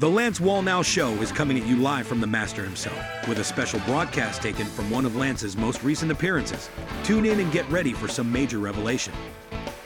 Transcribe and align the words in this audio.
The 0.00 0.08
Lance 0.08 0.38
Wallnau 0.40 0.82
Show 0.82 1.10
is 1.20 1.30
coming 1.30 1.58
at 1.58 1.66
you 1.66 1.76
live 1.76 2.06
from 2.06 2.22
the 2.22 2.26
Master 2.26 2.64
himself, 2.64 2.98
with 3.28 3.38
a 3.38 3.44
special 3.44 3.80
broadcast 3.80 4.40
taken 4.40 4.64
from 4.64 4.90
one 4.90 5.04
of 5.04 5.14
Lance's 5.14 5.58
most 5.58 5.82
recent 5.82 6.10
appearances. 6.10 6.70
Tune 7.04 7.26
in 7.26 7.38
and 7.38 7.52
get 7.52 7.68
ready 7.68 7.92
for 7.92 8.08
some 8.08 8.32
major 8.32 8.60
revelation. 8.60 9.12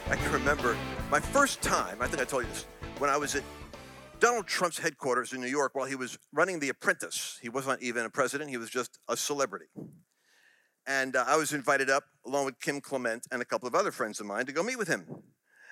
I 0.08 0.14
can 0.14 0.30
remember 0.30 0.76
my 1.10 1.18
first 1.18 1.62
time, 1.62 2.00
I 2.00 2.06
think 2.06 2.22
I 2.22 2.26
told 2.26 2.44
you 2.44 2.50
this, 2.50 2.68
when 2.98 3.10
I 3.10 3.16
was 3.16 3.34
at 3.34 3.42
Donald 4.20 4.46
Trump's 4.46 4.78
headquarters 4.78 5.32
in 5.32 5.40
New 5.40 5.48
York 5.48 5.74
while 5.74 5.86
he 5.86 5.96
was 5.96 6.16
running 6.32 6.60
The 6.60 6.68
Apprentice. 6.68 7.40
He 7.42 7.48
wasn't 7.48 7.82
even 7.82 8.04
a 8.04 8.08
president, 8.08 8.50
he 8.50 8.56
was 8.56 8.70
just 8.70 9.00
a 9.08 9.16
celebrity. 9.16 9.66
And 10.86 11.16
uh, 11.16 11.24
I 11.26 11.36
was 11.36 11.52
invited 11.52 11.90
up 11.90 12.04
along 12.24 12.44
with 12.44 12.60
Kim 12.60 12.80
Clement 12.80 13.26
and 13.32 13.42
a 13.42 13.44
couple 13.44 13.66
of 13.66 13.74
other 13.74 13.90
friends 13.90 14.20
of 14.20 14.26
mine 14.26 14.46
to 14.46 14.52
go 14.52 14.62
meet 14.62 14.78
with 14.78 14.86
him. 14.86 15.06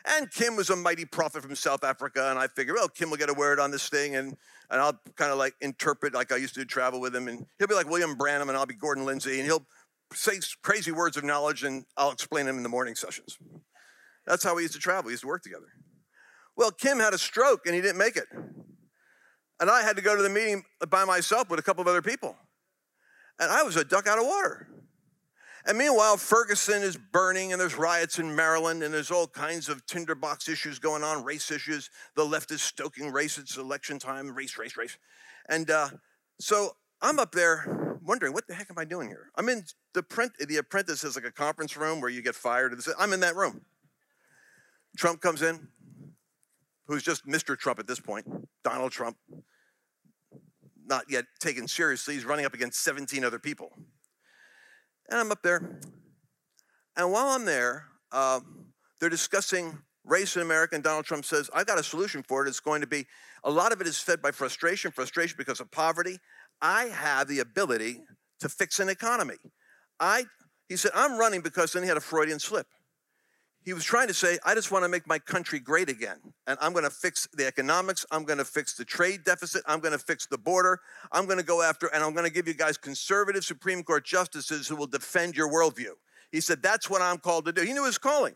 And 0.04 0.30
Kim 0.30 0.56
was 0.56 0.70
a 0.70 0.76
mighty 0.76 1.04
prophet 1.04 1.42
from 1.42 1.54
South 1.54 1.84
Africa, 1.84 2.30
and 2.30 2.38
I 2.38 2.48
figured, 2.48 2.76
well, 2.76 2.88
Kim 2.88 3.10
will 3.10 3.16
get 3.16 3.30
a 3.30 3.34
word 3.34 3.60
on 3.60 3.70
this 3.70 3.88
thing, 3.88 4.16
and, 4.16 4.36
and 4.70 4.80
I'll 4.80 4.98
kind 5.16 5.30
of 5.30 5.38
like 5.38 5.54
interpret 5.60 6.12
like 6.12 6.32
I 6.32 6.36
used 6.36 6.54
to 6.54 6.64
travel 6.64 7.00
with 7.00 7.14
him, 7.14 7.29
and 7.29 7.46
he'll 7.58 7.68
be 7.68 7.74
like 7.74 7.88
William 7.88 8.16
Branham, 8.16 8.48
and 8.48 8.58
I'll 8.58 8.66
be 8.66 8.74
Gordon 8.74 9.04
Lindsay, 9.04 9.38
and 9.38 9.44
he'll 9.44 9.66
say 10.12 10.40
crazy 10.62 10.90
words 10.90 11.16
of 11.16 11.24
knowledge, 11.24 11.62
and 11.62 11.84
I'll 11.96 12.10
explain 12.10 12.46
them 12.46 12.57
in 12.57 12.62
the 12.62 12.68
morning 12.68 12.96
sessions. 12.96 13.38
That's 14.26 14.43
how 14.43 14.57
we 14.57 14.62
used 14.62 14.74
to 14.74 14.80
travel. 14.80 15.07
We 15.07 15.12
used 15.12 15.22
to 15.22 15.29
work 15.29 15.43
together. 15.43 15.68
Well, 16.57 16.71
Kim 16.71 16.98
had 16.98 17.14
a 17.14 17.18
stroke, 17.18 17.66
and 17.66 17.74
he 17.74 17.80
didn't 17.80 17.98
make 17.98 18.16
it. 18.16 18.26
And 19.60 19.71
I 19.71 19.82
had 19.82 19.96
to 19.96 20.02
go 20.02 20.16
to 20.16 20.22
the 20.22 20.29
meeting 20.29 20.64
by 20.88 21.04
myself 21.04 21.48
with 21.48 21.60
a 21.60 21.62
couple 21.62 21.82
of 21.82 21.88
other 21.88 22.02
people. 22.02 22.36
And 23.38 23.50
I 23.50 23.62
was 23.62 23.76
a 23.76 23.84
duck 23.84 24.07
out 24.07 24.18
of 24.18 24.26
water. 24.26 24.68
And 25.66 25.79
meanwhile, 25.79 26.16
Ferguson 26.16 26.82
is 26.82 26.96
burning, 26.96 27.52
and 27.52 27.61
there's 27.61 27.76
riots 27.76 28.18
in 28.18 28.34
Maryland, 28.34 28.82
and 28.82 28.93
there's 28.93 29.11
all 29.11 29.29
kinds 29.29 29.68
of 29.68 29.86
tinderbox 29.86 30.48
issues 30.48 30.79
going 30.79 31.04
on, 31.04 31.25
race 31.25 31.50
issues. 31.50 31.88
The 32.16 32.25
left 32.25 32.50
is 32.50 32.62
stoking 32.62 33.12
race. 33.12 33.38
It's 33.38 33.56
election 33.56 33.98
time, 33.98 34.34
race, 34.34 34.58
race, 34.58 34.77
race. 34.77 34.98
And 35.48 35.70
uh, 35.70 35.90
so 36.40 36.77
I'm 37.00 37.18
up 37.18 37.33
there 37.33 37.98
wondering, 38.02 38.33
what 38.33 38.48
the 38.48 38.55
heck 38.55 38.70
am 38.70 38.78
I 38.78 38.84
doing 38.84 39.08
here? 39.08 39.30
I'm 39.36 39.48
in 39.48 39.64
the 39.94 40.02
print. 40.02 40.33
The 40.38 40.56
Apprentice 40.56 41.05
is 41.05 41.14
like 41.14 41.24
a 41.24 41.33
conference 41.33 41.77
room 41.77 42.00
where 42.00 42.10
you 42.10 42.22
get 42.22 42.34
fired. 42.34 42.74
I'm 42.98 43.12
in 43.12 43.20
that 43.20 43.36
room. 43.36 43.62
Trump 44.96 45.20
comes 45.20 45.42
in, 45.42 45.68
who's 46.86 47.02
just 47.02 47.27
Mr. 47.27 47.56
Trump 47.56 47.78
at 47.78 47.86
this 47.86 48.00
point, 48.00 48.27
Donald 48.62 48.92
Trump, 48.92 49.16
not 50.84 51.05
yet 51.08 51.24
taken 51.40 51.66
seriously. 51.66 52.14
He's 52.14 52.24
running 52.24 52.44
up 52.44 52.52
against 52.52 52.83
17 52.83 53.24
other 53.24 53.38
people. 53.38 53.70
And 55.08 55.20
I'm 55.20 55.33
up 55.33 55.42
there. 55.42 55.81
And 56.97 57.12
while 57.12 57.28
I'm 57.28 57.45
there, 57.45 57.86
uh, 58.11 58.41
they're 59.00 59.11
discussing 59.11 59.78
race 60.05 60.36
in 60.36 60.42
America, 60.42 60.75
and 60.75 60.84
Donald 60.84 61.05
Trump 61.05 61.25
says, 61.25 61.48
I've 61.55 61.67
got 61.67 61.78
a 61.78 61.83
solution 61.83 62.22
for 62.22 62.45
it. 62.45 62.48
It's 62.48 62.61
going 62.61 62.81
to 62.81 62.86
be 62.86 63.06
a 63.45 63.50
lot 63.50 63.73
of 63.73 63.80
it 63.80 63.86
is 63.86 63.98
fed 63.98 64.23
by 64.23 64.30
frustration, 64.30 64.91
frustration 64.91 65.36
because 65.39 65.61
of 65.61 65.70
poverty. 65.70 66.19
I 66.61 66.84
have 66.84 67.28
the 67.28 67.41
ability 67.41 68.03
to 68.41 68.48
fix 68.48 68.78
an 68.78 68.89
economy. 68.89 69.36
I, 69.98 70.25
he 70.69 70.77
said, 70.77 70.92
I'm 70.95 71.19
running 71.19 71.41
because 71.41 71.73
then 71.73 71.83
he 71.83 71.89
had 71.89 71.97
a 71.97 72.00
Freudian 72.00 72.39
slip 72.39 72.67
he 73.64 73.72
was 73.72 73.84
trying 73.84 74.08
to 74.08 74.14
say, 74.14 74.38
I 74.44 74.55
just 74.55 74.72
want 74.72 74.84
to 74.84 74.88
make 74.88 75.06
my 75.06 75.18
country 75.18 75.60
great 75.60 75.88
again. 75.88 76.18
And 76.46 76.58
I'm 76.60 76.72
going 76.72 76.84
to 76.84 76.91
fix 76.91 77.28
the 77.32 77.46
economics. 77.46 78.05
I'm 78.10 78.24
going 78.24 78.38
to 78.38 78.44
fix 78.44 78.74
the 78.74 78.84
trade 78.84 79.22
deficit. 79.24 79.62
I'm 79.66 79.78
going 79.78 79.92
to 79.92 79.98
fix 79.98 80.27
the 80.27 80.38
border. 80.38 80.80
I'm 81.12 81.27
going 81.27 81.38
to 81.38 81.44
go 81.44 81.62
after, 81.62 81.86
and 81.88 82.02
I'm 82.02 82.12
going 82.12 82.27
to 82.27 82.33
give 82.33 82.48
you 82.48 82.55
guys 82.55 82.77
conservative 82.77 83.44
Supreme 83.44 83.84
Court 83.84 84.05
justices 84.05 84.66
who 84.66 84.74
will 84.74 84.88
defend 84.88 85.36
your 85.36 85.48
worldview. 85.48 85.92
He 86.33 86.40
said, 86.40 86.62
That's 86.62 86.90
what 86.90 87.02
I'm 87.02 87.18
called 87.18 87.44
to 87.44 87.52
do. 87.52 87.62
He 87.62 87.72
knew 87.72 87.86
his 87.86 87.98
calling. 87.98 88.34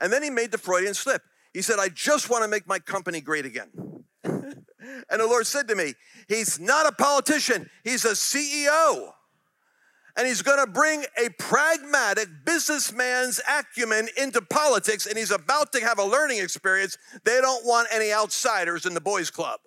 And 0.00 0.12
then 0.12 0.22
he 0.22 0.30
made 0.30 0.52
the 0.52 0.58
Freudian 0.58 0.94
slip. 0.94 1.22
He 1.52 1.62
said, 1.62 1.78
I 1.80 1.88
just 1.88 2.30
want 2.30 2.44
to 2.44 2.48
make 2.48 2.68
my 2.68 2.78
company 2.78 3.20
great 3.20 3.46
again. 3.46 3.70
and 4.24 4.64
the 5.10 5.26
Lord 5.26 5.46
said 5.46 5.66
to 5.68 5.74
me, 5.74 5.94
He's 6.28 6.60
not 6.60 6.86
a 6.86 6.92
politician, 6.92 7.68
He's 7.82 8.04
a 8.04 8.12
CEO 8.12 9.12
and 10.18 10.26
he's 10.26 10.42
going 10.42 10.58
to 10.58 10.70
bring 10.70 11.04
a 11.16 11.30
pragmatic 11.38 12.28
businessman's 12.44 13.40
acumen 13.48 14.08
into 14.16 14.42
politics, 14.42 15.06
and 15.06 15.16
he's 15.16 15.30
about 15.30 15.72
to 15.72 15.80
have 15.80 16.00
a 16.00 16.04
learning 16.04 16.40
experience. 16.40 16.98
They 17.24 17.40
don't 17.40 17.64
want 17.64 17.86
any 17.92 18.12
outsiders 18.12 18.84
in 18.84 18.94
the 18.94 19.00
boys' 19.00 19.30
club. 19.30 19.60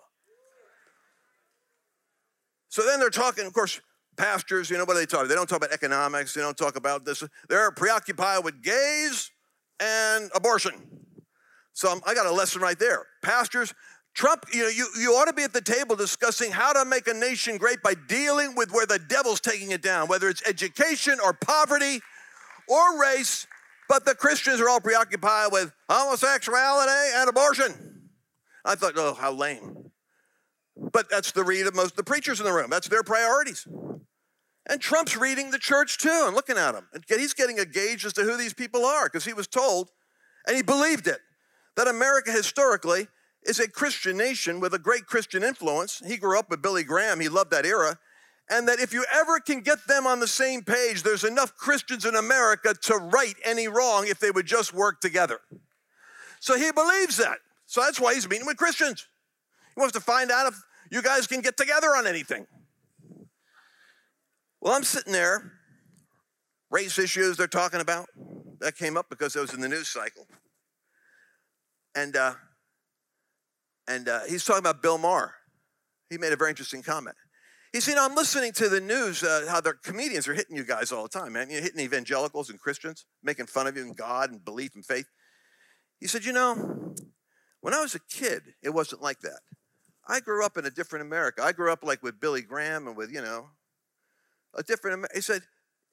So 2.68 2.86
then 2.86 3.00
they're 3.00 3.10
talking, 3.10 3.46
of 3.46 3.54
course, 3.54 3.80
pastors, 4.18 4.70
you 4.70 4.78
know, 4.78 4.84
what 4.84 4.96
they 4.96 5.06
talk? 5.06 5.22
About? 5.22 5.30
They 5.30 5.36
don't 5.36 5.48
talk 5.48 5.58
about 5.58 5.72
economics, 5.72 6.34
they 6.34 6.42
don't 6.42 6.58
talk 6.58 6.76
about 6.76 7.06
this. 7.06 7.24
They're 7.48 7.72
preoccupied 7.72 8.44
with 8.44 8.62
gays 8.62 9.32
and 9.80 10.30
abortion. 10.36 10.74
So 11.74 11.98
I 12.06 12.14
got 12.14 12.26
a 12.26 12.32
lesson 12.32 12.62
right 12.62 12.78
there. 12.78 13.06
Pastors, 13.24 13.74
Trump, 14.14 14.46
you 14.54 14.64
know, 14.64 14.70
you, 14.70 14.88
you 15.00 15.12
ought 15.14 15.26
to 15.26 15.34
be 15.34 15.44
at 15.44 15.54
the 15.54 15.62
table 15.62 15.96
discussing 15.96 16.52
how 16.52 16.74
to 16.74 16.84
make 16.84 17.08
a 17.08 17.14
nation 17.14 17.58
great 17.58 17.82
by 17.82 17.94
dealing 18.08 18.56
with 18.56 18.72
where 18.72 18.86
the 18.86 19.00
devil's 19.00 19.40
taking 19.40 19.72
it 19.72 19.82
down, 19.82 20.08
whether 20.08 20.28
it's 20.28 20.46
education 20.48 21.18
or 21.24 21.34
poverty 21.34 22.02
or 22.68 23.00
race. 23.00 23.48
But 23.88 24.06
the 24.06 24.16
Christians 24.16 24.60
are 24.60 24.70
all 24.70 24.82
preoccupied 24.82 25.52
with 25.52 25.72
homosexuality 25.90 27.16
and 27.16 27.30
abortion. 27.30 28.10
I 28.66 28.76
thought, 28.76 28.94
oh, 28.98 29.14
how 29.14 29.32
lame. 29.32 29.92
But 30.76 31.10
that's 31.10 31.32
the 31.32 31.44
read 31.44 31.68
of 31.68 31.76
most 31.76 31.92
of 31.92 31.98
the 31.98 32.04
preachers 32.04 32.40
in 32.40 32.46
the 32.46 32.54
room. 32.54 32.70
That's 32.70 32.88
their 32.88 33.04
priorities. 33.04 33.68
And 34.70 34.80
Trump's 34.80 35.18
reading 35.18 35.52
the 35.52 35.58
church 35.58 35.98
too 35.98 36.24
and 36.26 36.36
looking 36.36 36.58
at 36.58 36.74
them. 36.74 36.88
And 36.94 37.04
he's 37.08 37.34
getting 37.34 37.60
a 37.60 37.66
gauge 37.66 38.06
as 38.06 38.14
to 38.14 38.24
who 38.24 38.38
these 38.38 38.54
people 38.54 38.86
are 38.86 39.06
because 39.06 39.26
he 39.26 39.34
was 39.34 39.48
told, 39.48 39.90
and 40.48 40.56
he 40.56 40.64
believed 40.64 41.08
it, 41.08 41.20
that 41.76 41.88
America 41.88 42.32
historically 42.32 43.08
is 43.44 43.60
a 43.60 43.70
Christian 43.70 44.18
nation 44.18 44.60
with 44.60 44.74
a 44.74 44.80
great 44.80 45.06
Christian 45.06 45.44
influence. 45.44 46.02
He 46.06 46.18
grew 46.18 46.38
up 46.38 46.50
with 46.50 46.62
Billy 46.62 46.84
Graham, 46.84 47.20
he 47.20 47.30
loved 47.30 47.52
that 47.52 47.66
era. 47.66 47.98
And 48.50 48.68
that 48.68 48.80
if 48.80 48.94
you 48.94 49.06
ever 49.14 49.40
can 49.40 49.62
get 49.62 49.88
them 49.88 50.06
on 50.06 50.20
the 50.20 50.28
same 50.28 50.62
page, 50.62 51.04
there's 51.04 51.24
enough 51.24 51.56
Christians 51.56 52.06
in 52.06 52.16
America 52.16 52.74
to 52.82 52.96
right 52.96 53.36
any 53.46 53.70
wrong 53.70 54.08
if 54.08 54.20
they 54.20 54.30
would 54.30 54.46
just 54.46 54.74
work 54.74 55.00
together. 55.00 55.40
So 56.42 56.58
he 56.58 56.72
believes 56.72 57.16
that. 57.18 57.38
So 57.66 57.80
that's 57.80 58.00
why 58.00 58.14
he's 58.14 58.28
meeting 58.28 58.46
with 58.46 58.58
Christians. 58.58 59.08
He 59.74 59.80
wants 59.80 59.94
to 59.94 60.02
find 60.02 60.32
out 60.32 60.48
if 60.48 60.56
you 60.90 61.02
guys 61.02 61.28
can 61.28 61.40
get 61.40 61.56
together 61.56 61.88
on 61.96 62.06
anything. 62.08 62.46
Well, 64.60 64.74
I'm 64.74 64.84
sitting 64.84 65.14
there, 65.14 65.54
race 66.70 67.00
issues 67.00 67.38
they're 67.38 67.48
talking 67.48 67.80
about. 67.80 68.08
That 68.60 68.76
came 68.76 68.98
up 68.98 69.10
because 69.10 69.36
it 69.36 69.40
was 69.40 69.54
in 69.54 69.62
the 69.62 69.70
news 69.70 69.88
cycle. 69.88 70.28
And 71.96 72.16
uh, 72.16 72.34
and 73.92 74.08
uh, 74.08 74.22
he's 74.28 74.46
talking 74.46 74.60
about 74.60 74.82
Bill 74.82 74.98
Maher. 74.98 75.34
He 76.10 76.18
made 76.18 76.32
a 76.32 76.38
very 76.38 76.50
interesting 76.50 76.82
comment. 76.82 77.16
He 77.74 77.80
said, 77.80 77.98
I'm 77.98 78.16
listening 78.16 78.52
to 78.54 78.68
the 78.68 78.82
news, 78.82 79.24
uh, 79.24 79.46
how 79.50 79.62
their 79.62 79.74
comedians 79.74 80.28
are 80.28 80.34
hitting 80.34 80.56
you 80.56 80.64
guys 80.64 80.92
all 80.92 81.04
the 81.04 81.10
time, 81.10 81.34
man. 81.34 81.50
You're 81.50 81.62
hitting 81.62 81.80
evangelicals 81.80 82.50
and 82.50 82.60
Christians, 82.60 83.06
making 83.24 83.46
fun 83.46 83.68
of 83.68 83.78
you 83.78 83.84
and 83.84 83.96
God 83.96 84.32
and 84.32 84.44
belief 84.44 84.76
and 84.76 84.86
faith. 84.86 85.08
He 86.00 86.08
said, 86.08 86.26
You 86.26 86.34
know, 86.34 86.94
when 87.62 87.74
I 87.74 87.82
was 87.82 87.96
a 87.96 88.00
kid, 88.00 88.42
it 88.62 88.70
wasn't 88.70 89.02
like 89.02 89.20
that. 89.22 89.40
I 90.08 90.20
grew 90.20 90.46
up 90.46 90.58
in 90.58 90.66
a 90.66 90.72
different 90.72 91.06
America. 91.06 91.44
I 91.44 91.52
grew 91.52 91.72
up 91.72 91.84
like 91.84 92.04
with 92.04 92.20
Billy 92.20 92.42
Graham 92.42 92.88
and 92.88 92.98
with, 92.98 93.12
you 93.12 93.22
know, 93.22 93.50
a 94.54 94.64
different. 94.64 95.06
He 95.14 95.22
said, 95.22 95.42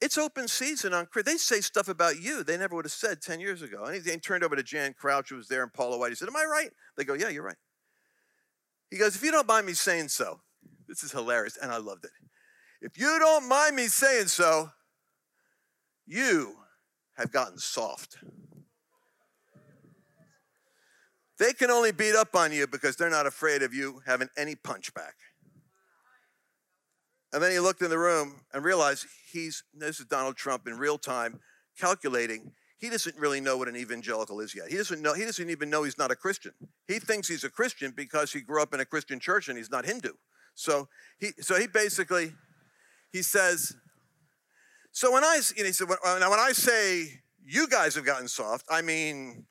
it's 0.01 0.17
open 0.17 0.47
season 0.47 0.93
on 0.93 1.07
They 1.25 1.35
say 1.35 1.59
stuff 1.59 1.89
about 1.89 2.21
you 2.21 2.43
they 2.43 2.57
never 2.57 2.75
would 2.75 2.85
have 2.85 2.91
said 2.91 3.21
10 3.21 3.39
years 3.39 3.61
ago. 3.61 3.83
And 3.83 4.01
he, 4.01 4.11
he 4.11 4.17
turned 4.17 4.43
over 4.43 4.55
to 4.55 4.63
Jan 4.63 4.93
Crouch, 4.93 5.29
who 5.29 5.35
was 5.35 5.47
there, 5.47 5.63
and 5.63 5.73
Paula 5.73 5.97
White. 5.97 6.09
He 6.09 6.15
said, 6.15 6.27
Am 6.27 6.35
I 6.35 6.45
right? 6.45 6.71
They 6.97 7.03
go, 7.03 7.13
Yeah, 7.13 7.29
you're 7.29 7.43
right. 7.43 7.57
He 8.89 8.97
goes, 8.97 9.15
If 9.15 9.23
you 9.23 9.31
don't 9.31 9.47
mind 9.47 9.65
me 9.65 9.73
saying 9.73 10.09
so, 10.09 10.39
this 10.87 11.03
is 11.03 11.11
hilarious, 11.11 11.57
and 11.61 11.71
I 11.71 11.77
loved 11.77 12.05
it. 12.05 12.11
If 12.81 12.97
you 12.97 13.19
don't 13.19 13.47
mind 13.47 13.75
me 13.75 13.87
saying 13.87 14.27
so, 14.27 14.71
you 16.07 16.55
have 17.17 17.31
gotten 17.31 17.57
soft. 17.57 18.17
They 21.37 21.53
can 21.53 21.71
only 21.71 21.91
beat 21.91 22.15
up 22.15 22.35
on 22.35 22.51
you 22.51 22.67
because 22.67 22.95
they're 22.95 23.09
not 23.09 23.27
afraid 23.27 23.61
of 23.61 23.73
you 23.73 24.01
having 24.05 24.29
any 24.35 24.55
punchback. 24.55 25.13
And 27.31 27.43
then 27.43 27.51
he 27.51 27.59
looked 27.59 27.81
in 27.81 27.89
the 27.89 27.99
room 27.99 28.41
and 28.53 28.63
realized 28.63 29.05
he's, 29.31 29.63
this 29.73 29.99
is 29.99 30.05
Donald 30.07 30.35
Trump 30.35 30.67
in 30.67 30.77
real 30.77 30.97
time, 30.97 31.39
calculating 31.79 32.51
he 32.79 32.89
doesn't 32.89 33.17
really 33.17 33.41
know 33.41 33.57
what 33.57 33.67
an 33.67 33.75
evangelical 33.75 34.39
is 34.39 34.55
yet. 34.55 34.69
He 34.69 34.77
doesn't 34.77 35.01
know, 35.01 35.13
he 35.13 35.25
doesn't 35.25 35.49
even 35.49 35.69
know 35.69 35.83
he's 35.83 35.97
not 35.97 36.11
a 36.11 36.15
Christian. 36.15 36.53
He 36.87 36.97
thinks 36.97 37.27
he's 37.27 37.43
a 37.43 37.49
Christian 37.49 37.93
because 37.95 38.31
he 38.31 38.39
grew 38.39 38.61
up 38.61 38.73
in 38.73 38.79
a 38.79 38.85
Christian 38.85 39.19
church 39.19 39.49
and 39.49 39.57
he's 39.57 39.69
not 39.69 39.85
Hindu. 39.85 40.13
So 40.55 40.87
he 41.19 41.31
so 41.39 41.59
he 41.59 41.67
basically 41.67 42.33
he 43.11 43.21
says, 43.21 43.75
so 44.91 45.11
when 45.11 45.23
I 45.23 45.41
you 45.55 45.63
know, 45.63 45.67
he 45.67 45.73
said, 45.73 45.87
uh, 45.89 46.17
now 46.19 46.29
when 46.29 46.39
I 46.39 46.53
say 46.53 47.21
you 47.45 47.67
guys 47.67 47.95
have 47.95 48.05
gotten 48.05 48.29
soft, 48.29 48.65
I 48.69 48.81
mean 48.81 49.45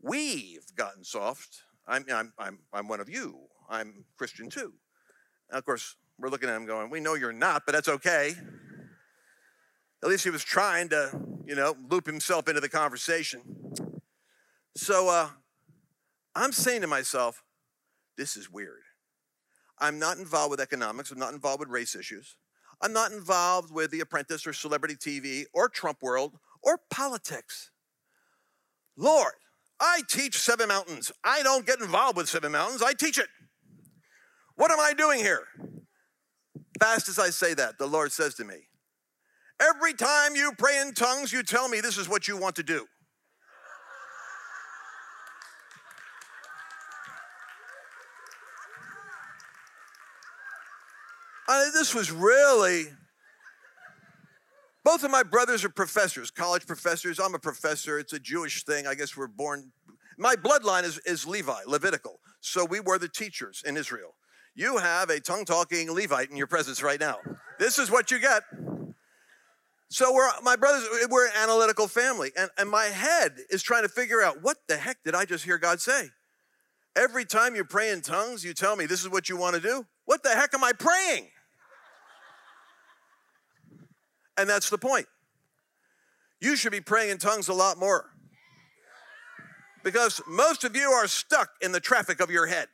we've 0.00 0.66
gotten 0.74 1.04
soft. 1.04 1.62
I'm 1.86 2.04
I'm 2.12 2.32
I'm, 2.38 2.58
I'm 2.72 2.88
one 2.88 3.00
of 3.00 3.08
you. 3.08 3.38
I'm 3.70 4.04
Christian 4.16 4.50
too. 4.50 4.72
And 5.50 5.58
of 5.58 5.64
course, 5.64 5.96
we're 6.18 6.30
looking 6.30 6.48
at 6.48 6.56
him 6.56 6.66
going, 6.66 6.90
we 6.90 7.00
know 7.00 7.14
you're 7.14 7.32
not, 7.32 7.62
but 7.64 7.72
that's 7.72 7.88
okay. 7.88 8.34
At 10.02 10.08
least 10.08 10.24
he 10.24 10.30
was 10.30 10.42
trying 10.42 10.88
to, 10.90 11.10
you 11.46 11.54
know, 11.54 11.76
loop 11.88 12.06
himself 12.06 12.48
into 12.48 12.60
the 12.60 12.68
conversation. 12.68 13.42
So 14.76 15.08
uh, 15.08 15.28
I'm 16.34 16.52
saying 16.52 16.80
to 16.80 16.86
myself, 16.86 17.44
this 18.16 18.36
is 18.36 18.50
weird. 18.50 18.82
I'm 19.78 19.98
not 19.98 20.18
involved 20.18 20.50
with 20.50 20.60
economics. 20.60 21.10
I'm 21.10 21.18
not 21.18 21.32
involved 21.34 21.60
with 21.60 21.68
race 21.68 21.94
issues. 21.94 22.36
I'm 22.80 22.92
not 22.92 23.12
involved 23.12 23.72
with 23.72 23.90
The 23.90 24.00
Apprentice 24.00 24.46
or 24.46 24.52
celebrity 24.52 24.96
TV 24.96 25.44
or 25.52 25.68
Trump 25.68 26.02
world 26.02 26.38
or 26.62 26.80
politics. 26.90 27.70
Lord, 28.96 29.32
I 29.80 30.02
teach 30.08 30.38
Seven 30.38 30.68
Mountains. 30.68 31.12
I 31.24 31.42
don't 31.42 31.66
get 31.66 31.80
involved 31.80 32.16
with 32.16 32.28
Seven 32.28 32.52
Mountains, 32.52 32.82
I 32.82 32.92
teach 32.92 33.18
it. 33.18 33.28
What 34.56 34.70
am 34.70 34.80
I 34.80 34.92
doing 34.94 35.20
here? 35.20 35.46
Fast 36.78 37.08
as 37.08 37.18
I 37.18 37.30
say 37.30 37.54
that, 37.54 37.78
the 37.78 37.86
Lord 37.86 38.12
says 38.12 38.34
to 38.34 38.44
me, 38.44 38.68
Every 39.62 39.94
time 39.94 40.34
you 40.34 40.52
pray 40.58 40.80
in 40.80 40.92
tongues, 40.92 41.32
you 41.32 41.42
tell 41.42 41.68
me 41.68 41.80
this 41.80 41.96
is 41.96 42.08
what 42.08 42.26
you 42.26 42.36
want 42.36 42.56
to 42.56 42.62
do. 42.62 42.86
I 51.48 51.64
mean, 51.64 51.72
this 51.74 51.94
was 51.94 52.10
really. 52.10 52.86
Both 54.84 55.04
of 55.04 55.12
my 55.12 55.22
brothers 55.22 55.64
are 55.64 55.68
professors, 55.68 56.30
college 56.32 56.66
professors. 56.66 57.20
I'm 57.20 57.34
a 57.34 57.38
professor. 57.38 58.00
It's 58.00 58.12
a 58.12 58.18
Jewish 58.18 58.64
thing. 58.64 58.86
I 58.88 58.94
guess 58.94 59.16
we're 59.16 59.28
born. 59.28 59.70
My 60.18 60.34
bloodline 60.34 60.82
is, 60.82 60.98
is 61.06 61.24
Levi, 61.24 61.60
Levitical. 61.66 62.18
So 62.40 62.64
we 62.64 62.80
were 62.80 62.98
the 62.98 63.08
teachers 63.08 63.62
in 63.64 63.76
Israel. 63.76 64.16
You 64.56 64.78
have 64.78 65.08
a 65.08 65.20
tongue 65.20 65.44
talking 65.44 65.92
Levite 65.92 66.30
in 66.30 66.36
your 66.36 66.48
presence 66.48 66.82
right 66.82 66.98
now. 66.98 67.18
This 67.60 67.78
is 67.78 67.90
what 67.90 68.10
you 68.10 68.18
get. 68.18 68.42
So 69.92 70.10
we're 70.10 70.30
my 70.42 70.56
brothers, 70.56 70.88
eh, 71.02 71.06
we're 71.10 71.26
an 71.26 71.34
analytical 71.36 71.86
family, 71.86 72.30
and, 72.34 72.50
and 72.56 72.70
my 72.70 72.86
head 72.86 73.36
is 73.50 73.62
trying 73.62 73.82
to 73.82 73.90
figure 73.90 74.22
out 74.22 74.42
what 74.42 74.56
the 74.66 74.78
heck 74.78 74.96
did 75.04 75.14
I 75.14 75.26
just 75.26 75.44
hear 75.44 75.58
God 75.58 75.82
say? 75.82 76.08
Every 76.96 77.26
time 77.26 77.54
you 77.54 77.62
pray 77.62 77.90
in 77.90 78.00
tongues, 78.00 78.42
you 78.42 78.54
tell 78.54 78.74
me 78.74 78.86
this 78.86 79.02
is 79.02 79.10
what 79.10 79.28
you 79.28 79.36
want 79.36 79.54
to 79.54 79.60
do. 79.60 79.84
What 80.06 80.22
the 80.22 80.30
heck 80.30 80.54
am 80.54 80.64
I 80.64 80.72
praying? 80.72 81.28
And 84.38 84.48
that's 84.48 84.70
the 84.70 84.78
point. 84.78 85.04
You 86.40 86.56
should 86.56 86.72
be 86.72 86.80
praying 86.80 87.10
in 87.10 87.18
tongues 87.18 87.48
a 87.48 87.54
lot 87.54 87.78
more. 87.78 88.06
Because 89.84 90.22
most 90.26 90.64
of 90.64 90.74
you 90.74 90.88
are 90.88 91.06
stuck 91.06 91.50
in 91.60 91.70
the 91.70 91.80
traffic 91.80 92.20
of 92.20 92.30
your 92.30 92.46
head. 92.46 92.68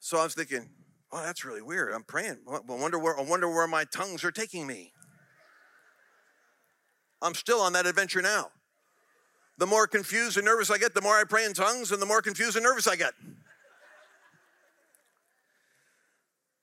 So 0.00 0.18
I 0.18 0.24
was 0.24 0.34
thinking, 0.34 0.70
oh, 1.14 1.22
that's 1.22 1.44
really 1.44 1.62
weird. 1.62 1.92
I'm 1.92 2.02
praying. 2.02 2.38
I 2.50 2.58
wonder 2.66 2.98
where, 2.98 3.18
I 3.18 3.22
wonder 3.22 3.48
where 3.48 3.68
my 3.68 3.84
tongues 3.84 4.24
are 4.24 4.32
taking 4.32 4.66
me. 4.66 4.92
I'm 7.22 7.34
still 7.34 7.60
on 7.60 7.72
that 7.74 7.86
adventure 7.86 8.20
now. 8.20 8.50
The 9.56 9.66
more 9.66 9.86
confused 9.86 10.36
and 10.36 10.44
nervous 10.44 10.70
I 10.70 10.78
get, 10.78 10.92
the 10.92 11.00
more 11.00 11.14
I 11.14 11.22
pray 11.22 11.44
in 11.44 11.54
tongues, 11.54 11.92
and 11.92 12.02
the 12.02 12.06
more 12.06 12.20
confused 12.20 12.56
and 12.56 12.64
nervous 12.64 12.88
I 12.88 12.96
get. 12.96 13.14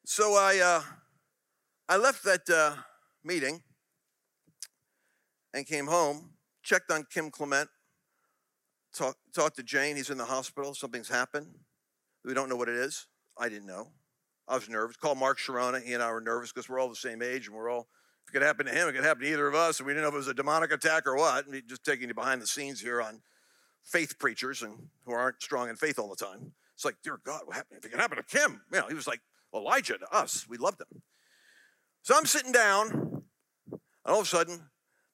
So 0.04 0.34
I, 0.34 0.60
uh, 0.60 0.82
I 1.88 1.96
left 1.96 2.26
that 2.26 2.50
uh, 2.50 2.76
meeting 3.24 3.62
and 5.54 5.66
came 5.66 5.88
home, 5.88 6.32
checked 6.62 6.92
on 6.92 7.06
Kim 7.10 7.32
Clement, 7.32 7.70
talk, 8.94 9.16
talked 9.34 9.56
to 9.56 9.64
Jane. 9.64 9.96
He's 9.96 10.10
in 10.10 10.18
the 10.18 10.26
hospital. 10.26 10.74
Something's 10.74 11.08
happened. 11.08 11.48
We 12.26 12.34
don't 12.34 12.50
know 12.50 12.58
what 12.58 12.68
it 12.68 12.76
is. 12.76 13.08
I 13.40 13.48
didn't 13.48 13.68
know. 13.68 13.88
I 14.52 14.56
was 14.56 14.68
nervous. 14.68 14.98
Called 14.98 15.18
Mark 15.18 15.40
Chironna. 15.40 15.82
He 15.82 15.94
and 15.94 16.04
I 16.04 16.12
were 16.12 16.20
nervous 16.20 16.52
because 16.52 16.68
we're 16.68 16.78
all 16.78 16.90
the 16.90 16.96
same 16.96 17.22
age 17.22 17.48
and 17.48 17.56
we're 17.56 17.70
all, 17.70 17.88
if 18.24 18.30
it 18.30 18.34
could 18.34 18.42
happen 18.42 18.66
to 18.66 18.72
him, 18.74 18.90
it 18.90 18.94
could 18.94 19.06
happen 19.06 19.24
to 19.24 19.32
either 19.32 19.48
of 19.48 19.56
us. 19.56 19.80
And 19.80 19.88
we 19.88 19.94
didn't 19.94 20.04
know 20.04 20.10
if 20.10 20.14
it 20.14 20.18
was 20.18 20.28
a 20.28 20.34
demonic 20.34 20.74
attack 20.74 21.08
or 21.08 21.16
what. 21.16 21.48
And 21.48 21.64
just 21.68 21.86
taking 21.86 22.10
you 22.10 22.14
behind 22.14 22.42
the 22.42 22.48
scenes 22.48 22.82
here 22.82 23.02
on 23.02 23.22
faith 23.82 24.20
preachers 24.20 24.62
and 24.62 24.74
who 25.06 25.14
aren't 25.14 25.42
strong 25.42 25.70
in 25.70 25.78
faith 25.78 25.98
all 25.98 26.10
the 26.10 26.18
time. 26.18 26.52
It's 26.76 26.84
like, 26.84 26.98
dear 27.02 27.20
God, 27.24 27.44
what 27.46 27.56
happened? 27.56 27.80
If 27.80 27.86
it 27.86 27.92
can 27.92 28.00
happen 28.00 28.18
to 28.18 28.24
Kim, 28.24 28.62
you 28.74 28.80
know, 28.80 28.88
he 28.90 28.94
was 28.94 29.08
like 29.08 29.22
Elijah 29.56 29.98
to 29.98 30.14
us. 30.14 30.46
We 30.50 30.58
loved 30.58 30.82
him. 30.82 31.02
So 32.02 32.18
I'm 32.18 32.26
sitting 32.26 32.52
down, 32.52 32.90
and 33.72 33.82
all 34.06 34.20
of 34.20 34.26
a 34.26 34.30
sudden, 34.30 34.60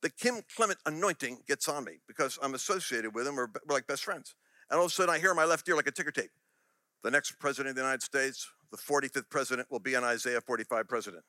the 0.01 0.09
Kim 0.09 0.41
Clement 0.55 0.79
anointing 0.85 1.39
gets 1.47 1.67
on 1.67 1.83
me 1.83 1.99
because 2.07 2.39
I'm 2.41 2.55
associated 2.55 3.13
with 3.13 3.27
him. 3.27 3.35
We're, 3.35 3.49
we're 3.67 3.75
like 3.75 3.85
best 3.85 4.03
friends. 4.03 4.33
And 4.69 4.79
all 4.79 4.85
of 4.85 4.91
a 4.91 4.93
sudden, 4.95 5.13
I 5.13 5.19
hear 5.19 5.33
my 5.33 5.45
left 5.45 5.67
ear 5.67 5.75
like 5.75 5.87
a 5.87 5.91
ticker 5.91 6.11
tape. 6.11 6.31
The 7.03 7.11
next 7.11 7.37
president 7.39 7.69
of 7.69 7.75
the 7.75 7.81
United 7.81 8.01
States, 8.01 8.47
the 8.71 8.77
45th 8.77 9.29
president, 9.29 9.71
will 9.71 9.79
be 9.79 9.93
an 9.93 10.03
Isaiah 10.03 10.41
45 10.41 10.87
president. 10.87 11.23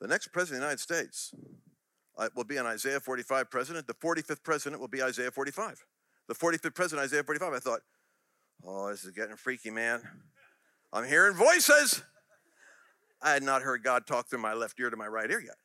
The 0.00 0.08
next 0.08 0.28
president 0.28 0.56
of 0.56 0.60
the 0.60 0.66
United 0.66 0.80
States 0.80 1.34
uh, 2.16 2.28
will 2.34 2.44
be 2.44 2.56
an 2.56 2.66
Isaiah 2.66 3.00
45 3.00 3.50
president. 3.50 3.86
The 3.86 3.94
45th 3.94 4.42
president 4.42 4.80
will 4.80 4.88
be 4.88 5.02
Isaiah 5.02 5.30
45. 5.30 5.84
The 6.28 6.34
45th 6.34 6.74
president, 6.74 7.04
Isaiah 7.04 7.24
45. 7.24 7.52
I 7.52 7.58
thought, 7.58 7.80
oh, 8.64 8.90
this 8.90 9.04
is 9.04 9.10
getting 9.12 9.36
freaky, 9.36 9.70
man. 9.70 10.02
I'm 10.92 11.06
hearing 11.06 11.34
voices. 11.34 12.02
I 13.20 13.32
had 13.32 13.42
not 13.42 13.62
heard 13.62 13.82
God 13.82 14.06
talk 14.06 14.28
through 14.28 14.40
my 14.40 14.54
left 14.54 14.78
ear 14.78 14.90
to 14.90 14.96
my 14.96 15.06
right 15.06 15.30
ear 15.30 15.40
yet. 15.40 15.56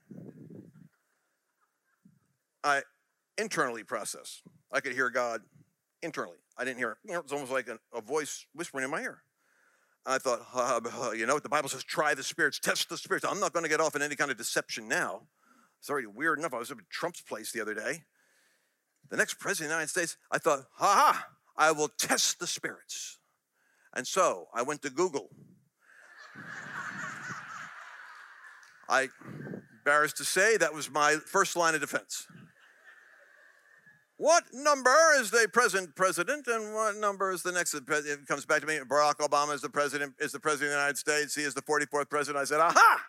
I 2.64 2.82
internally 3.38 3.84
process. 3.84 4.42
I 4.72 4.80
could 4.80 4.94
hear 4.94 5.10
God 5.10 5.42
internally. 6.02 6.38
I 6.58 6.66
didn't 6.66 6.78
hear 6.78 6.98
it. 7.04 7.24
was 7.24 7.32
almost 7.32 7.52
like 7.52 7.68
a, 7.68 7.78
a 7.96 8.02
voice 8.02 8.46
whispering 8.54 8.86
in 8.86 8.92
my 8.92 9.02
ear. 9.02 9.22
I 10.06 10.18
thought, 10.18 10.42
uh, 10.54 11.12
you 11.12 11.26
know 11.26 11.34
what 11.34 11.44
the 11.44 11.50
Bible 11.50 11.70
says, 11.70 11.84
try 11.84 12.14
the 12.14 12.24
spirits, 12.24 12.60
test 12.60 12.90
the 12.90 12.98
spirits. 12.98 13.26
I'm 13.26 13.40
not 13.40 13.54
going 13.54 13.64
to 13.64 13.70
get 13.70 13.80
off 13.80 13.96
in 13.96 14.02
any 14.02 14.16
kind 14.16 14.32
of 14.32 14.38
deception 14.38 14.88
now. 14.88 15.22
It's 15.80 15.90
already 15.90 16.08
weird 16.08 16.40
enough. 16.40 16.54
I 16.54 16.60
was 16.60 16.72
at 16.72 16.78
Trump's 16.90 17.22
place 17.22 17.52
the 17.52 17.62
other 17.62 17.74
day. 17.74 18.04
The 19.10 19.18
next 19.18 19.40
president 19.40 19.68
of 19.68 19.70
the 19.70 19.76
United 19.76 19.90
States, 19.90 20.18
I 20.32 20.38
thought, 20.38 20.60
ha 20.76 21.14
ha, 21.14 21.28
I 21.58 21.72
will 21.72 21.90
test 22.00 22.40
the 22.40 22.48
spirits. 22.48 23.20
And 23.96 24.08
so 24.08 24.48
I 24.54 24.62
went 24.64 24.82
to 24.82 24.90
Google 24.90 25.30
I 28.90 29.10
embarrassed 29.80 30.18
to 30.18 30.26
say 30.26 30.58
that 30.58 30.74
was 30.74 30.90
my 30.90 31.16
first 31.26 31.56
line 31.56 31.76
of 31.76 31.82
defense. 31.82 32.28
What 34.24 34.46
number 34.54 34.96
is 35.18 35.32
the 35.32 35.50
present 35.52 35.98
president, 35.98 36.48
and 36.48 36.74
what 36.74 36.96
number 36.96 37.34
is 37.34 37.44
the 37.44 37.52
next? 37.52 37.74
It 37.74 38.26
comes 38.26 38.46
back 38.46 38.62
to 38.62 38.66
me. 38.66 38.80
Barack 38.88 39.16
Obama 39.16 39.54
is 39.54 39.60
the 39.60 39.68
president. 39.68 40.14
Is 40.18 40.32
the 40.32 40.40
president 40.40 40.70
of 40.70 40.76
the 40.76 40.80
United 40.80 40.98
States? 40.98 41.36
He 41.36 41.42
is 41.42 41.54
the 41.54 41.62
44th 41.62 42.10
president. 42.10 42.42
I 42.42 42.46
said, 42.46 42.62
"Aha! 42.62 43.06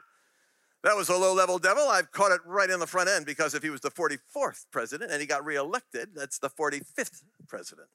That 0.83 0.97
was 0.97 1.09
a 1.11 1.17
low-level 1.17 1.61
devil. 1.61 1.87
I've 1.87 2.11
caught 2.11 2.33
it 2.33 2.41
right 2.45 2.69
in 2.69 2.81
the 2.81 2.89
front 2.89 3.09
end 3.09 3.27
because 3.27 3.55
if 3.55 3.63
he 3.63 3.71
was 3.71 3.81
the 3.81 3.93
44th 3.93 4.67
president 4.73 5.13
and 5.13 5.21
he 5.21 5.27
got 5.29 5.45
reelected, 5.45 6.17
that's 6.17 6.41
the 6.41 6.51
45th 6.51 7.23
president." 7.47 7.87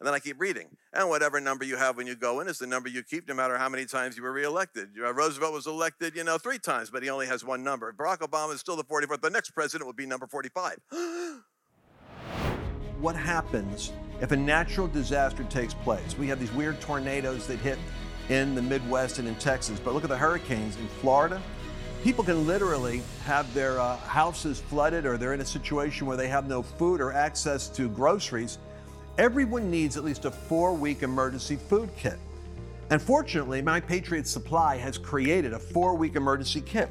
And 0.00 0.08
then 0.08 0.14
I 0.14 0.18
keep 0.18 0.40
reading. 0.40 0.76
And 0.92 1.08
whatever 1.08 1.40
number 1.40 1.64
you 1.64 1.76
have 1.76 1.96
when 1.96 2.08
you 2.08 2.16
go 2.16 2.40
in 2.40 2.48
is 2.48 2.58
the 2.58 2.66
number 2.66 2.88
you 2.88 3.04
keep, 3.04 3.28
no 3.28 3.34
matter 3.34 3.56
how 3.56 3.68
many 3.68 3.86
times 3.86 4.16
you 4.16 4.24
were 4.24 4.32
reelected. 4.32 4.88
Roosevelt 4.98 5.52
was 5.52 5.68
elected, 5.68 6.16
you 6.16 6.24
know, 6.24 6.38
three 6.38 6.58
times, 6.58 6.90
but 6.90 7.04
he 7.04 7.08
only 7.08 7.26
has 7.26 7.44
one 7.44 7.62
number. 7.62 7.92
Barack 7.92 8.18
Obama 8.18 8.52
is 8.52 8.58
still 8.58 8.74
the 8.74 8.82
44th. 8.82 9.20
The 9.20 9.30
next 9.30 9.50
president 9.50 9.86
will 9.86 9.94
be 9.94 10.06
number 10.06 10.26
45. 10.26 10.80
what 13.00 13.16
happens 13.16 13.92
if 14.20 14.32
a 14.32 14.36
natural 14.36 14.86
disaster 14.86 15.44
takes 15.44 15.74
place? 15.74 16.16
We 16.18 16.26
have 16.28 16.40
these 16.40 16.52
weird 16.52 16.80
tornadoes 16.80 17.46
that 17.46 17.58
hit 17.58 17.78
in 18.28 18.54
the 18.54 18.62
Midwest 18.62 19.18
and 19.18 19.28
in 19.28 19.34
Texas, 19.36 19.80
but 19.80 19.94
look 19.94 20.04
at 20.04 20.10
the 20.10 20.16
hurricanes 20.16 20.76
in 20.76 20.86
Florida. 21.00 21.40
People 22.02 22.22
can 22.24 22.46
literally 22.46 23.02
have 23.24 23.52
their 23.54 23.80
uh, 23.80 23.96
houses 23.96 24.60
flooded 24.60 25.04
or 25.04 25.16
they're 25.16 25.34
in 25.34 25.40
a 25.40 25.46
situation 25.46 26.06
where 26.06 26.16
they 26.16 26.28
have 26.28 26.46
no 26.46 26.62
food 26.62 27.00
or 27.00 27.12
access 27.12 27.68
to 27.70 27.88
groceries 27.88 28.58
Everyone 29.18 29.68
needs 29.68 29.96
at 29.96 30.04
least 30.04 30.26
a 30.26 30.30
four 30.30 30.72
week 30.72 31.02
emergency 31.02 31.56
food 31.56 31.90
kit. 31.96 32.18
And 32.90 33.02
fortunately, 33.02 33.60
My 33.60 33.80
Patriot 33.80 34.28
Supply 34.28 34.76
has 34.76 34.96
created 34.96 35.52
a 35.52 35.58
four 35.58 35.96
week 35.96 36.14
emergency 36.14 36.60
kit. 36.60 36.88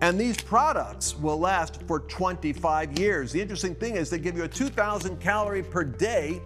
And 0.00 0.20
these 0.20 0.36
products 0.36 1.16
will 1.16 1.38
last 1.38 1.82
for 1.82 2.00
25 2.00 2.98
years. 2.98 3.32
The 3.32 3.40
interesting 3.40 3.74
thing 3.74 3.96
is 3.96 4.10
they 4.10 4.18
give 4.18 4.36
you 4.36 4.44
a 4.44 4.48
2,000 4.48 5.18
calorie 5.20 5.62
per 5.62 5.84
day 5.84 6.40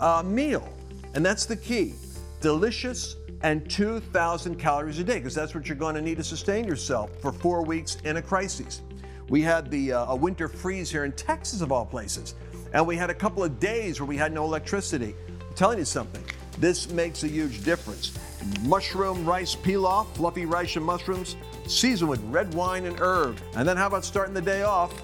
uh, 0.00 0.22
meal. 0.24 0.68
And 1.14 1.24
that's 1.24 1.46
the 1.46 1.56
key 1.56 1.94
delicious 2.40 3.16
and 3.42 3.68
2,000 3.70 4.56
calories 4.56 4.98
a 4.98 5.04
day, 5.04 5.18
because 5.18 5.34
that's 5.34 5.54
what 5.54 5.68
you're 5.68 5.76
going 5.76 5.94
to 5.94 6.02
need 6.02 6.16
to 6.16 6.24
sustain 6.24 6.66
yourself 6.66 7.10
for 7.20 7.32
four 7.32 7.64
weeks 7.64 7.98
in 8.04 8.16
a 8.16 8.22
crisis. 8.22 8.82
We 9.28 9.42
had 9.42 9.70
the 9.70 9.92
uh, 9.92 10.12
a 10.12 10.16
winter 10.16 10.48
freeze 10.48 10.90
here 10.90 11.04
in 11.04 11.12
Texas, 11.12 11.60
of 11.60 11.72
all 11.72 11.84
places. 11.84 12.34
And 12.72 12.86
we 12.86 12.96
had 12.96 13.10
a 13.10 13.14
couple 13.14 13.42
of 13.42 13.58
days 13.58 14.00
where 14.00 14.06
we 14.06 14.16
had 14.16 14.32
no 14.32 14.44
electricity. 14.44 15.14
I'm 15.40 15.54
telling 15.54 15.78
you 15.78 15.84
something, 15.84 16.22
this 16.58 16.90
makes 16.90 17.24
a 17.24 17.28
huge 17.28 17.64
difference. 17.64 18.16
Mushroom 18.62 19.24
rice 19.24 19.56
pilaf, 19.56 20.06
fluffy 20.14 20.46
rice 20.46 20.76
and 20.76 20.84
mushrooms, 20.84 21.36
seasoned 21.66 22.10
with 22.10 22.22
red 22.24 22.52
wine 22.54 22.86
and 22.86 22.98
herb. 23.00 23.38
And 23.54 23.66
then 23.66 23.76
how 23.76 23.86
about 23.86 24.04
starting 24.04 24.34
the 24.34 24.40
day 24.40 24.62
off? 24.62 25.02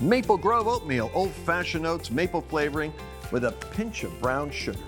Maple 0.00 0.36
Grove 0.36 0.66
oatmeal, 0.66 1.10
old 1.14 1.30
fashioned 1.30 1.86
oats, 1.86 2.10
maple 2.10 2.40
flavoring 2.42 2.92
with 3.30 3.44
a 3.44 3.52
pinch 3.52 4.04
of 4.04 4.20
brown 4.20 4.50
sugar. 4.50 4.78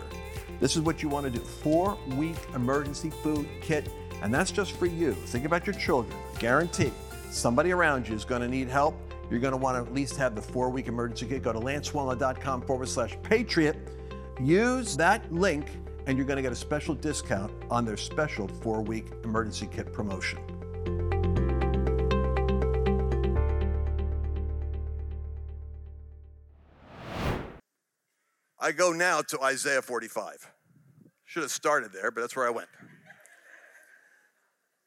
This 0.60 0.76
is 0.76 0.82
what 0.82 1.02
you 1.02 1.08
want 1.08 1.24
to 1.26 1.30
do 1.30 1.40
four 1.40 1.98
week 2.16 2.36
emergency 2.54 3.10
food 3.10 3.48
kit, 3.60 3.88
and 4.22 4.32
that's 4.32 4.50
just 4.50 4.72
for 4.72 4.86
you. 4.86 5.12
Think 5.12 5.44
about 5.44 5.66
your 5.66 5.74
children. 5.76 6.16
Guarantee 6.38 6.92
somebody 7.30 7.72
around 7.72 8.08
you 8.08 8.14
is 8.14 8.24
going 8.24 8.40
to 8.40 8.48
need 8.48 8.68
help 8.68 8.96
you're 9.30 9.40
going 9.40 9.52
to 9.52 9.56
want 9.56 9.76
to 9.76 9.88
at 9.88 9.94
least 9.94 10.16
have 10.16 10.34
the 10.34 10.42
four 10.42 10.70
week 10.70 10.88
emergency 10.88 11.26
kit. 11.26 11.42
Go 11.42 11.52
to 11.52 11.60
lancewallnau.com 11.60 12.62
forward 12.62 12.88
slash 12.88 13.16
patriot. 13.22 13.76
Use 14.40 14.96
that 14.96 15.32
link 15.32 15.66
and 16.06 16.16
you're 16.16 16.26
going 16.26 16.36
to 16.36 16.42
get 16.42 16.52
a 16.52 16.56
special 16.56 16.94
discount 16.94 17.52
on 17.70 17.84
their 17.84 17.96
special 17.96 18.46
four 18.46 18.82
week 18.82 19.06
emergency 19.24 19.68
kit 19.72 19.92
promotion. 19.92 20.38
I 28.58 28.72
go 28.72 28.92
now 28.92 29.22
to 29.22 29.40
Isaiah 29.42 29.82
45. 29.82 30.50
Should 31.24 31.42
have 31.42 31.50
started 31.50 31.92
there, 31.92 32.10
but 32.10 32.22
that's 32.22 32.36
where 32.36 32.46
I 32.46 32.50
went. 32.50 32.68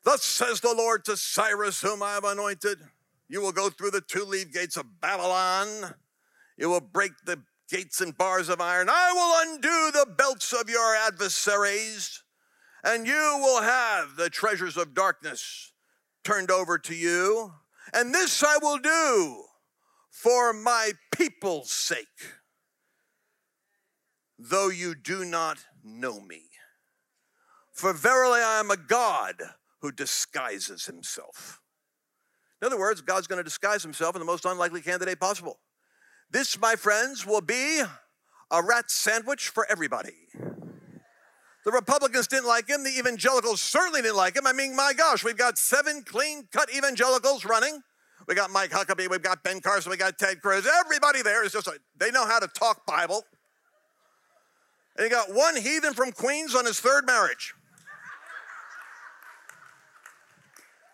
Thus 0.04 0.24
says 0.24 0.62
the 0.62 0.74
Lord 0.74 1.06
to 1.06 1.18
Cyrus, 1.18 1.82
whom 1.82 2.02
I 2.02 2.14
have 2.14 2.24
anointed 2.24 2.80
You 3.28 3.42
will 3.42 3.52
go 3.52 3.70
through 3.70 3.92
the 3.92 4.02
two 4.02 4.26
leaf 4.26 4.52
gates 4.52 4.76
of 4.76 5.00
Babylon. 5.02 5.94
You 6.58 6.70
will 6.70 6.82
break 6.82 7.12
the 7.26 7.44
gates 7.70 8.02
and 8.02 8.18
bars 8.18 8.50
of 8.50 8.60
iron. 8.60 8.90
I 8.90 9.12
will 9.14 9.54
undo 9.54 9.92
the 9.92 10.08
belts 10.18 10.52
of 10.52 10.68
your 10.68 10.96
adversaries, 10.96 12.24
and 12.84 13.06
you 13.06 13.38
will 13.40 13.62
have 13.62 14.16
the 14.16 14.32
treasures 14.32 14.78
of 14.78 14.96
darkness 14.96 15.74
turned 16.24 16.50
over 16.50 16.80
to 16.80 16.96
you. 16.96 17.54
And 17.94 18.14
this 18.14 18.44
I 18.44 18.58
will 18.58 18.80
do 18.80 19.44
for 20.10 20.52
my 20.52 20.94
people's 21.16 21.72
sake, 21.72 22.08
though 24.40 24.70
you 24.70 24.96
do 24.96 25.26
not 25.26 25.58
know 25.84 26.22
me. 26.22 26.44
For 27.74 27.94
verily 27.94 28.42
I 28.42 28.60
am 28.60 28.72
a 28.72 28.78
God 28.78 29.36
who 29.82 29.92
disguises 29.92 30.86
himself. 30.86 31.62
In 32.62 32.66
other 32.66 32.80
words, 32.80 33.02
God's 33.02 33.28
going 33.28 33.38
to 33.38 33.44
disguise 33.44 33.84
himself 33.84 34.16
in 34.16 34.20
the 34.20 34.26
most 34.26 34.46
unlikely 34.46 34.82
candidate 34.82 35.20
possible. 35.20 35.60
This, 36.32 36.60
my 36.60 36.76
friends, 36.76 37.26
will 37.26 37.42
be 37.42 37.82
a 38.52 38.64
rat 38.64 38.90
sandwich 38.90 39.50
for 39.50 39.66
everybody. 39.70 40.16
The 41.66 41.72
Republicans 41.72 42.28
didn't 42.28 42.48
like 42.48 42.68
him. 42.68 42.84
The 42.84 42.98
evangelicals 42.98 43.62
certainly 43.62 44.02
didn't 44.02 44.18
like 44.18 44.36
him. 44.36 44.48
I 44.48 44.54
mean, 44.54 44.76
my 44.76 44.94
gosh, 44.94 45.24
we've 45.24 45.38
got 45.38 45.58
seven 45.58 46.04
clean 46.04 46.48
cut 46.52 46.74
evangelicals 46.74 47.46
running. 47.46 47.82
We 48.28 48.36
got 48.36 48.52
Mike 48.52 48.70
Huckabee, 48.70 49.10
we've 49.10 49.24
got 49.24 49.44
Ben 49.44 49.60
Carson, 49.60 49.90
we 49.90 49.98
got 49.98 50.20
Ted 50.20 50.42
Cruz. 50.42 50.68
Everybody 50.86 51.24
there 51.24 51.44
is 51.44 51.52
just 51.52 51.66
like, 51.66 51.80
they 51.98 52.12
know 52.12 52.28
how 52.28 52.38
to 52.38 52.48
talk 52.48 52.86
Bible. 52.86 53.24
And 55.00 55.10
you 55.10 55.16
got 55.16 55.34
one 55.34 55.56
heathen 55.56 55.94
from 55.94 56.12
Queens 56.12 56.54
on 56.54 56.66
his 56.66 56.82
third 56.82 57.06
marriage. 57.06 57.54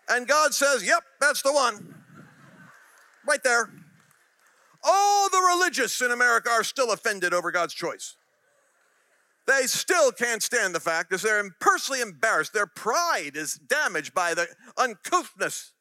And 0.08 0.28
God 0.28 0.54
says, 0.54 0.86
Yep, 0.86 1.02
that's 1.20 1.42
the 1.42 1.52
one. 1.52 1.92
Right 3.28 3.42
there. 3.42 3.68
All 4.84 5.28
the 5.28 5.40
religious 5.56 6.00
in 6.00 6.12
America 6.12 6.48
are 6.50 6.62
still 6.62 6.92
offended 6.92 7.34
over 7.34 7.50
God's 7.50 7.74
choice. 7.74 8.14
They 9.48 9.66
still 9.66 10.12
can't 10.12 10.40
stand 10.40 10.72
the 10.72 10.80
fact 10.80 11.10
because 11.10 11.22
they're 11.22 11.42
personally 11.60 12.00
embarrassed. 12.00 12.52
Their 12.52 12.68
pride 12.68 13.32
is 13.34 13.54
damaged 13.54 14.14
by 14.14 14.34
the 14.34 14.46
uncouthness, 14.78 15.72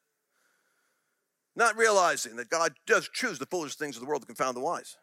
not 1.55 1.77
realizing 1.77 2.37
that 2.37 2.49
God 2.49 2.73
does 2.87 3.07
choose 3.13 3.37
the 3.37 3.45
foolish 3.45 3.75
things 3.75 3.95
of 3.95 4.01
the 4.01 4.07
world 4.07 4.23
to 4.23 4.27
confound 4.27 4.57
the 4.57 4.61
wise. 4.61 4.97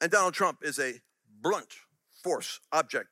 And 0.00 0.10
Donald 0.10 0.34
Trump 0.34 0.58
is 0.62 0.78
a 0.78 0.94
blunt 1.42 1.74
force 2.22 2.60
object 2.72 3.08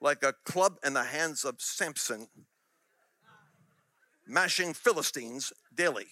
like 0.00 0.22
a 0.22 0.34
club 0.44 0.76
in 0.84 0.94
the 0.94 1.04
hands 1.04 1.44
of 1.44 1.56
Samson, 1.58 2.28
mashing 4.26 4.72
Philistines 4.74 5.52
daily. 5.74 6.06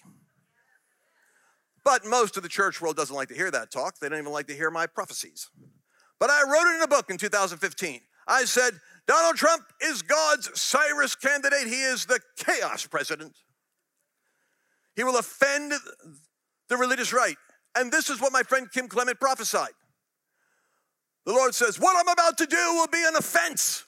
But 1.84 2.04
most 2.04 2.36
of 2.36 2.42
the 2.42 2.48
church 2.48 2.80
world 2.80 2.96
doesn't 2.96 3.14
like 3.14 3.28
to 3.28 3.34
hear 3.34 3.50
that 3.52 3.70
talk. 3.70 3.98
They 3.98 4.08
don't 4.08 4.18
even 4.18 4.32
like 4.32 4.48
to 4.48 4.56
hear 4.56 4.70
my 4.70 4.86
prophecies. 4.86 5.50
But 6.18 6.30
I 6.30 6.42
wrote 6.42 6.72
it 6.72 6.76
in 6.76 6.82
a 6.82 6.88
book 6.88 7.10
in 7.10 7.16
2015. 7.16 8.00
I 8.26 8.44
said, 8.44 8.72
Donald 9.06 9.36
Trump 9.36 9.62
is 9.80 10.02
God's 10.02 10.50
Cyrus 10.60 11.14
candidate. 11.14 11.68
He 11.68 11.82
is 11.82 12.06
the 12.06 12.18
chaos 12.36 12.86
president. 12.86 13.36
He 14.96 15.04
will 15.04 15.16
offend 15.16 15.72
the 16.68 16.76
religious 16.76 17.12
right. 17.12 17.36
And 17.76 17.92
this 17.92 18.10
is 18.10 18.20
what 18.20 18.32
my 18.32 18.42
friend 18.42 18.68
Kim 18.72 18.88
Clement 18.88 19.20
prophesied. 19.20 19.75
The 21.26 21.33
Lord 21.33 21.54
says, 21.54 21.78
What 21.78 21.97
I'm 21.99 22.09
about 22.09 22.38
to 22.38 22.47
do 22.47 22.75
will 22.75 22.87
be 22.87 23.04
an 23.06 23.16
offense. 23.16 23.85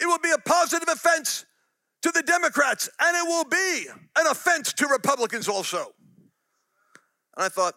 It 0.00 0.06
will 0.06 0.20
be 0.20 0.30
a 0.30 0.38
positive 0.38 0.88
offense 0.88 1.44
to 2.02 2.10
the 2.10 2.22
Democrats, 2.22 2.88
and 3.00 3.16
it 3.16 3.28
will 3.28 3.44
be 3.44 3.86
an 4.16 4.26
offense 4.26 4.72
to 4.74 4.86
Republicans 4.86 5.48
also. 5.48 5.92
And 7.36 7.44
I 7.44 7.48
thought, 7.48 7.74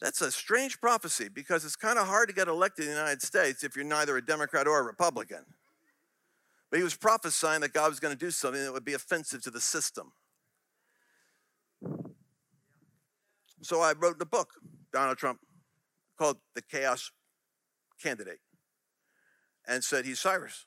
that's 0.00 0.22
a 0.22 0.30
strange 0.30 0.80
prophecy 0.80 1.28
because 1.28 1.64
it's 1.66 1.76
kind 1.76 1.98
of 1.98 2.06
hard 2.06 2.30
to 2.30 2.34
get 2.34 2.48
elected 2.48 2.86
in 2.86 2.92
the 2.92 2.96
United 2.96 3.20
States 3.20 3.62
if 3.62 3.76
you're 3.76 3.84
neither 3.84 4.16
a 4.16 4.24
Democrat 4.24 4.66
or 4.66 4.78
a 4.78 4.82
Republican. 4.82 5.44
But 6.70 6.78
he 6.78 6.82
was 6.82 6.94
prophesying 6.94 7.60
that 7.60 7.74
God 7.74 7.90
was 7.90 8.00
going 8.00 8.16
to 8.16 8.18
do 8.18 8.30
something 8.30 8.62
that 8.62 8.72
would 8.72 8.84
be 8.84 8.94
offensive 8.94 9.42
to 9.42 9.50
the 9.50 9.60
system. 9.60 10.12
So 13.60 13.82
I 13.82 13.92
wrote 13.92 14.18
the 14.18 14.24
book, 14.24 14.52
Donald 14.90 15.18
Trump 15.18 15.40
called 16.20 16.36
The 16.54 16.60
Chaos 16.60 17.12
Candidate, 18.02 18.40
and 19.66 19.82
said 19.82 20.04
he's 20.04 20.20
Cyrus. 20.20 20.66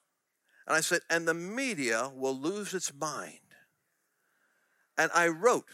And 0.66 0.76
I 0.76 0.82
said, 0.82 1.02
and 1.12 1.28
the 1.28 1.36
media 1.36 2.10
will 2.16 2.36
lose 2.36 2.74
its 2.74 2.92
mind. 2.92 3.38
And 4.98 5.12
I 5.14 5.28
wrote, 5.28 5.68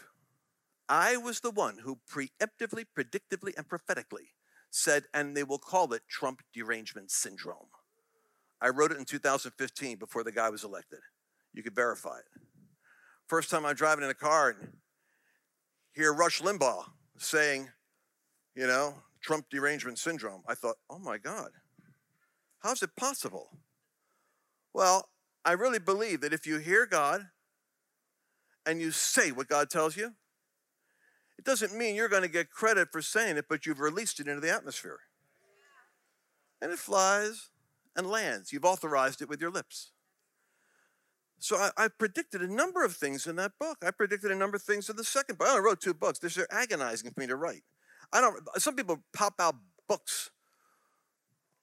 I 0.86 1.16
was 1.16 1.40
the 1.40 1.50
one 1.50 1.78
who 1.82 1.98
preemptively, 2.10 2.84
predictively, 2.98 3.56
and 3.56 3.66
prophetically 3.66 4.34
said, 4.70 5.04
and 5.14 5.34
they 5.34 5.44
will 5.44 5.58
call 5.58 5.94
it 5.94 6.02
Trump 6.10 6.42
derangement 6.52 7.10
syndrome. 7.10 7.68
I 8.60 8.68
wrote 8.68 8.92
it 8.92 8.98
in 8.98 9.06
2015 9.06 9.96
before 9.96 10.24
the 10.24 10.32
guy 10.32 10.50
was 10.50 10.62
elected. 10.62 10.98
You 11.54 11.62
could 11.62 11.74
verify 11.74 12.18
it. 12.18 12.42
First 13.28 13.48
time 13.48 13.64
I'm 13.64 13.76
driving 13.76 14.04
in 14.04 14.10
a 14.10 14.14
car 14.14 14.50
and 14.50 14.72
hear 15.92 16.12
Rush 16.12 16.42
Limbaugh 16.42 16.84
saying, 17.16 17.70
you 18.54 18.66
know, 18.66 18.94
Trump 19.20 19.46
derangement 19.50 19.98
syndrome. 19.98 20.42
I 20.46 20.54
thought, 20.54 20.76
oh 20.88 20.98
my 20.98 21.18
God, 21.18 21.50
how's 22.60 22.82
it 22.82 22.96
possible? 22.96 23.50
Well, 24.72 25.08
I 25.44 25.52
really 25.52 25.78
believe 25.78 26.20
that 26.20 26.32
if 26.32 26.46
you 26.46 26.58
hear 26.58 26.86
God 26.86 27.28
and 28.66 28.80
you 28.80 28.90
say 28.90 29.32
what 29.32 29.48
God 29.48 29.70
tells 29.70 29.96
you, 29.96 30.12
it 31.38 31.44
doesn't 31.44 31.74
mean 31.74 31.94
you're 31.94 32.08
going 32.08 32.22
to 32.22 32.28
get 32.28 32.50
credit 32.50 32.88
for 32.92 33.00
saying 33.00 33.38
it, 33.38 33.46
but 33.48 33.64
you've 33.64 33.80
released 33.80 34.20
it 34.20 34.28
into 34.28 34.42
the 34.42 34.52
atmosphere. 34.52 35.00
And 36.60 36.70
it 36.70 36.78
flies 36.78 37.48
and 37.96 38.06
lands. 38.06 38.52
You've 38.52 38.66
authorized 38.66 39.22
it 39.22 39.28
with 39.28 39.40
your 39.40 39.50
lips. 39.50 39.92
So 41.38 41.56
I, 41.56 41.70
I, 41.76 41.88
predicted 41.88 42.42
a 42.42 42.52
number 42.52 42.84
of 42.84 42.94
things 42.94 43.26
in 43.26 43.36
that 43.36 43.52
book. 43.58 43.78
I 43.82 43.90
predicted 43.90 44.30
a 44.30 44.34
number 44.34 44.56
of 44.56 44.62
things 44.62 44.90
in 44.90 44.96
the 44.96 45.04
second 45.04 45.38
book. 45.38 45.48
I 45.48 45.52
only 45.52 45.62
wrote 45.62 45.80
two 45.80 45.94
books. 45.94 46.18
They're 46.18 46.46
agonizing 46.52 47.10
for 47.10 47.20
me 47.20 47.26
to 47.26 47.36
write. 47.36 47.62
I 48.12 48.20
don't. 48.20 48.36
Some 48.56 48.74
people 48.74 49.02
pop 49.12 49.34
out 49.38 49.54
books 49.88 50.30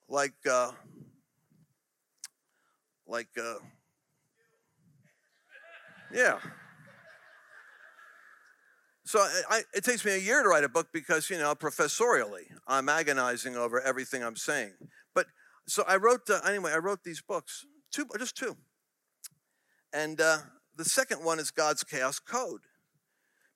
like 0.08 0.34
uh, 0.50 0.72
like 3.08 3.30
uh, 3.38 3.56
yeah. 6.14 6.40
So 9.06 9.20
I, 9.20 9.62
it 9.74 9.86
takes 9.86 10.04
me 10.04 10.12
a 10.14 10.18
year 10.18 10.44
to 10.44 10.50
write 10.50 10.66
a 10.66 10.70
book 10.70 10.88
because 10.92 11.30
you 11.30 11.38
know 11.38 11.56
professorially 11.56 12.48
I'm 12.68 12.90
agonizing 12.90 13.56
over 13.56 13.82
everything 13.82 14.24
I'm 14.24 14.36
saying. 14.36 14.74
But 15.14 15.28
so 15.66 15.84
I 15.88 15.98
wrote 15.98 16.30
uh, 16.30 16.40
anyway. 16.46 16.72
I 16.74 16.78
wrote 16.78 17.04
these 17.04 17.22
books, 17.22 17.66
two, 17.92 18.06
just 18.18 18.38
two, 18.38 18.58
and 19.94 20.20
uh, 20.20 20.38
the 20.76 20.86
second 20.86 21.24
one 21.24 21.40
is 21.40 21.52
God's 21.52 21.84
Chaos 21.84 22.20
Code 22.20 22.67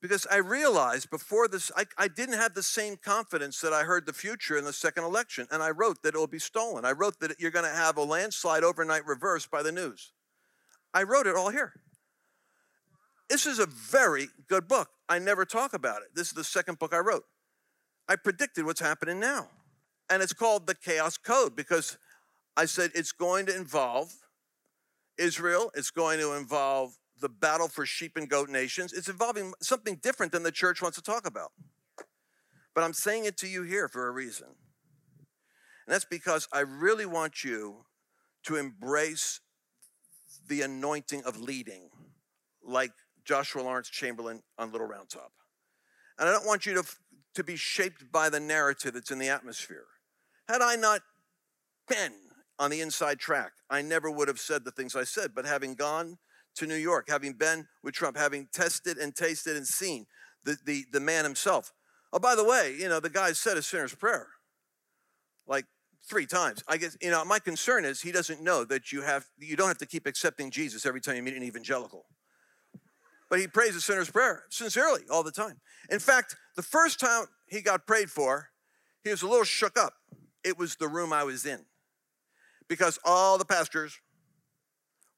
because 0.01 0.25
I 0.31 0.37
realized 0.37 1.11
before 1.11 1.47
this, 1.47 1.71
I, 1.77 1.85
I, 1.97 2.07
didn't 2.07 2.39
have 2.39 2.55
the 2.55 2.63
same 2.63 2.97
confidence 2.97 3.61
that 3.61 3.71
I 3.71 3.83
heard 3.83 4.07
the 4.07 4.13
future 4.13 4.57
in 4.57 4.65
the 4.65 4.73
second 4.73 5.03
election. 5.03 5.47
And 5.51 5.61
I 5.61 5.69
wrote 5.69 6.01
that 6.01 6.15
it 6.15 6.17
will 6.17 6.25
be 6.25 6.39
stolen. 6.39 6.85
I 6.85 6.91
wrote 6.91 7.19
that 7.19 7.39
you're 7.39 7.51
going 7.51 7.69
to 7.69 7.71
have 7.71 7.97
a 7.97 8.03
landslide 8.03 8.63
overnight 8.63 9.05
reverse 9.05 9.45
by 9.45 9.61
the 9.61 9.71
news. 9.71 10.11
I 10.93 11.03
wrote 11.03 11.27
it 11.27 11.35
all 11.35 11.51
here. 11.51 11.73
This 13.29 13.45
is 13.45 13.59
a 13.59 13.67
very 13.67 14.27
good 14.49 14.67
book. 14.67 14.89
I 15.07 15.19
never 15.19 15.45
talk 15.45 15.73
about 15.73 16.01
it. 16.01 16.09
This 16.15 16.27
is 16.27 16.33
the 16.33 16.43
second 16.43 16.79
book 16.79 16.93
I 16.93 16.99
wrote. 16.99 17.23
I 18.09 18.15
predicted 18.15 18.65
what's 18.65 18.81
happening 18.81 19.19
now. 19.19 19.49
And 20.09 20.21
it's 20.21 20.33
called 20.33 20.67
The 20.67 20.75
Chaos 20.75 21.17
Code 21.17 21.55
because 21.55 21.97
I 22.57 22.65
said 22.65 22.91
it's 22.95 23.13
going 23.13 23.45
to 23.45 23.55
involve 23.55 24.11
Israel, 25.17 25.71
it's 25.75 25.91
going 25.91 26.19
to 26.19 26.33
involve 26.33 26.97
the 27.21 27.29
battle 27.29 27.67
for 27.67 27.85
sheep 27.85 28.17
and 28.17 28.29
goat 28.29 28.49
nations. 28.49 28.93
It's 28.93 29.07
involving 29.07 29.53
something 29.61 29.95
different 29.95 30.31
than 30.31 30.43
the 30.43 30.51
church 30.51 30.81
wants 30.81 30.97
to 30.97 31.03
talk 31.03 31.25
about. 31.25 31.51
But 32.73 32.83
I'm 32.83 32.93
saying 32.93 33.25
it 33.25 33.37
to 33.37 33.47
you 33.47 33.63
here 33.63 33.87
for 33.87 34.07
a 34.07 34.11
reason. 34.11 34.47
And 34.47 35.93
that's 35.93 36.05
because 36.05 36.47
I 36.51 36.61
really 36.61 37.05
want 37.05 37.43
you 37.43 37.85
to 38.43 38.55
embrace 38.55 39.39
the 40.47 40.61
anointing 40.61 41.23
of 41.25 41.39
leading, 41.39 41.89
like 42.63 42.91
Joshua 43.23 43.61
Lawrence 43.61 43.89
Chamberlain 43.89 44.41
on 44.57 44.71
Little 44.71 44.87
Round 44.87 45.09
Top. 45.09 45.31
And 46.17 46.27
I 46.27 46.31
don't 46.31 46.45
want 46.45 46.65
you 46.65 46.73
to 46.75 46.83
to 47.35 47.43
be 47.43 47.55
shaped 47.55 48.11
by 48.11 48.29
the 48.29 48.39
narrative 48.39 48.93
that's 48.93 49.11
in 49.11 49.19
the 49.19 49.29
atmosphere. 49.29 49.85
Had 50.47 50.61
I 50.61 50.75
not 50.75 51.01
been 51.87 52.13
on 52.59 52.69
the 52.69 52.81
inside 52.81 53.19
track, 53.19 53.53
I 53.69 53.81
never 53.81 54.11
would 54.11 54.27
have 54.27 54.39
said 54.39 54.65
the 54.65 54.71
things 54.71 54.95
I 54.95 55.03
said. 55.03 55.31
But 55.33 55.45
having 55.45 55.75
gone 55.75 56.17
to 56.55 56.67
New 56.67 56.75
York, 56.75 57.07
having 57.09 57.33
been 57.33 57.67
with 57.83 57.93
Trump, 57.93 58.17
having 58.17 58.47
tested 58.53 58.97
and 58.97 59.15
tasted 59.15 59.55
and 59.55 59.65
seen 59.65 60.05
the, 60.43 60.57
the, 60.65 60.85
the 60.91 60.99
man 60.99 61.23
himself. 61.23 61.73
Oh, 62.13 62.19
by 62.19 62.35
the 62.35 62.43
way, 62.43 62.75
you 62.77 62.89
know, 62.89 62.99
the 62.99 63.09
guy 63.09 63.31
said 63.31 63.57
a 63.57 63.61
sinner's 63.61 63.95
prayer 63.95 64.27
like 65.47 65.65
three 66.09 66.25
times. 66.25 66.63
I 66.67 66.77
guess, 66.77 66.97
you 67.01 67.09
know, 67.09 67.23
my 67.23 67.39
concern 67.39 67.85
is 67.85 68.01
he 68.01 68.11
doesn't 68.11 68.41
know 68.41 68.65
that 68.65 68.91
you 68.91 69.01
have, 69.01 69.25
you 69.37 69.55
don't 69.55 69.67
have 69.67 69.77
to 69.79 69.85
keep 69.85 70.05
accepting 70.05 70.51
Jesus 70.51 70.85
every 70.85 71.01
time 71.01 71.15
you 71.15 71.23
meet 71.23 71.35
an 71.35 71.43
evangelical. 71.43 72.05
But 73.29 73.39
he 73.39 73.47
prays 73.47 73.75
a 73.75 73.81
sinner's 73.81 74.09
prayer 74.09 74.43
sincerely 74.49 75.03
all 75.09 75.23
the 75.23 75.31
time. 75.31 75.61
In 75.89 75.99
fact, 75.99 76.35
the 76.57 76.61
first 76.61 76.99
time 76.99 77.25
he 77.47 77.61
got 77.61 77.87
prayed 77.87 78.09
for, 78.09 78.49
he 79.03 79.09
was 79.09 79.21
a 79.21 79.27
little 79.27 79.45
shook 79.45 79.79
up. 79.79 79.93
It 80.43 80.57
was 80.57 80.75
the 80.75 80.89
room 80.89 81.13
I 81.13 81.23
was 81.23 81.45
in. 81.45 81.65
Because 82.67 82.99
all 83.05 83.37
the 83.37 83.45
pastors 83.45 83.99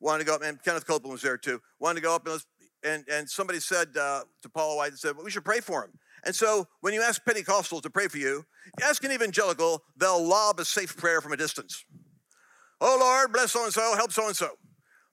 wanted 0.03 0.19
to 0.19 0.25
go 0.25 0.35
up, 0.35 0.43
and 0.43 0.61
Kenneth 0.63 0.85
Copeland 0.85 1.13
was 1.13 1.21
there 1.21 1.37
too, 1.37 1.61
wanted 1.79 2.01
to 2.01 2.01
go 2.01 2.13
up 2.13 2.27
and, 2.27 2.39
and, 2.83 3.05
and 3.09 3.29
somebody 3.29 3.59
said 3.59 3.95
uh, 3.97 4.23
to 4.41 4.49
Paul 4.49 4.77
White, 4.77 4.93
said, 4.95 5.15
well, 5.15 5.23
we 5.23 5.31
should 5.31 5.45
pray 5.45 5.61
for 5.61 5.85
him. 5.85 5.91
And 6.25 6.35
so 6.35 6.67
when 6.81 6.93
you 6.93 7.01
ask 7.01 7.23
Pentecostals 7.25 7.81
to 7.83 7.89
pray 7.89 8.07
for 8.07 8.17
you, 8.17 8.45
ask 8.81 9.03
an 9.03 9.11
evangelical, 9.11 9.83
they'll 9.97 10.23
lob 10.25 10.59
a 10.59 10.65
safe 10.65 10.95
prayer 10.97 11.21
from 11.21 11.31
a 11.31 11.37
distance. 11.37 11.85
Oh 12.81 12.97
Lord, 12.99 13.31
bless 13.31 13.53
so 13.53 13.63
and 13.63 13.73
so, 13.73 13.95
help 13.95 14.11
so 14.11 14.27
and 14.27 14.35
so. 14.35 14.49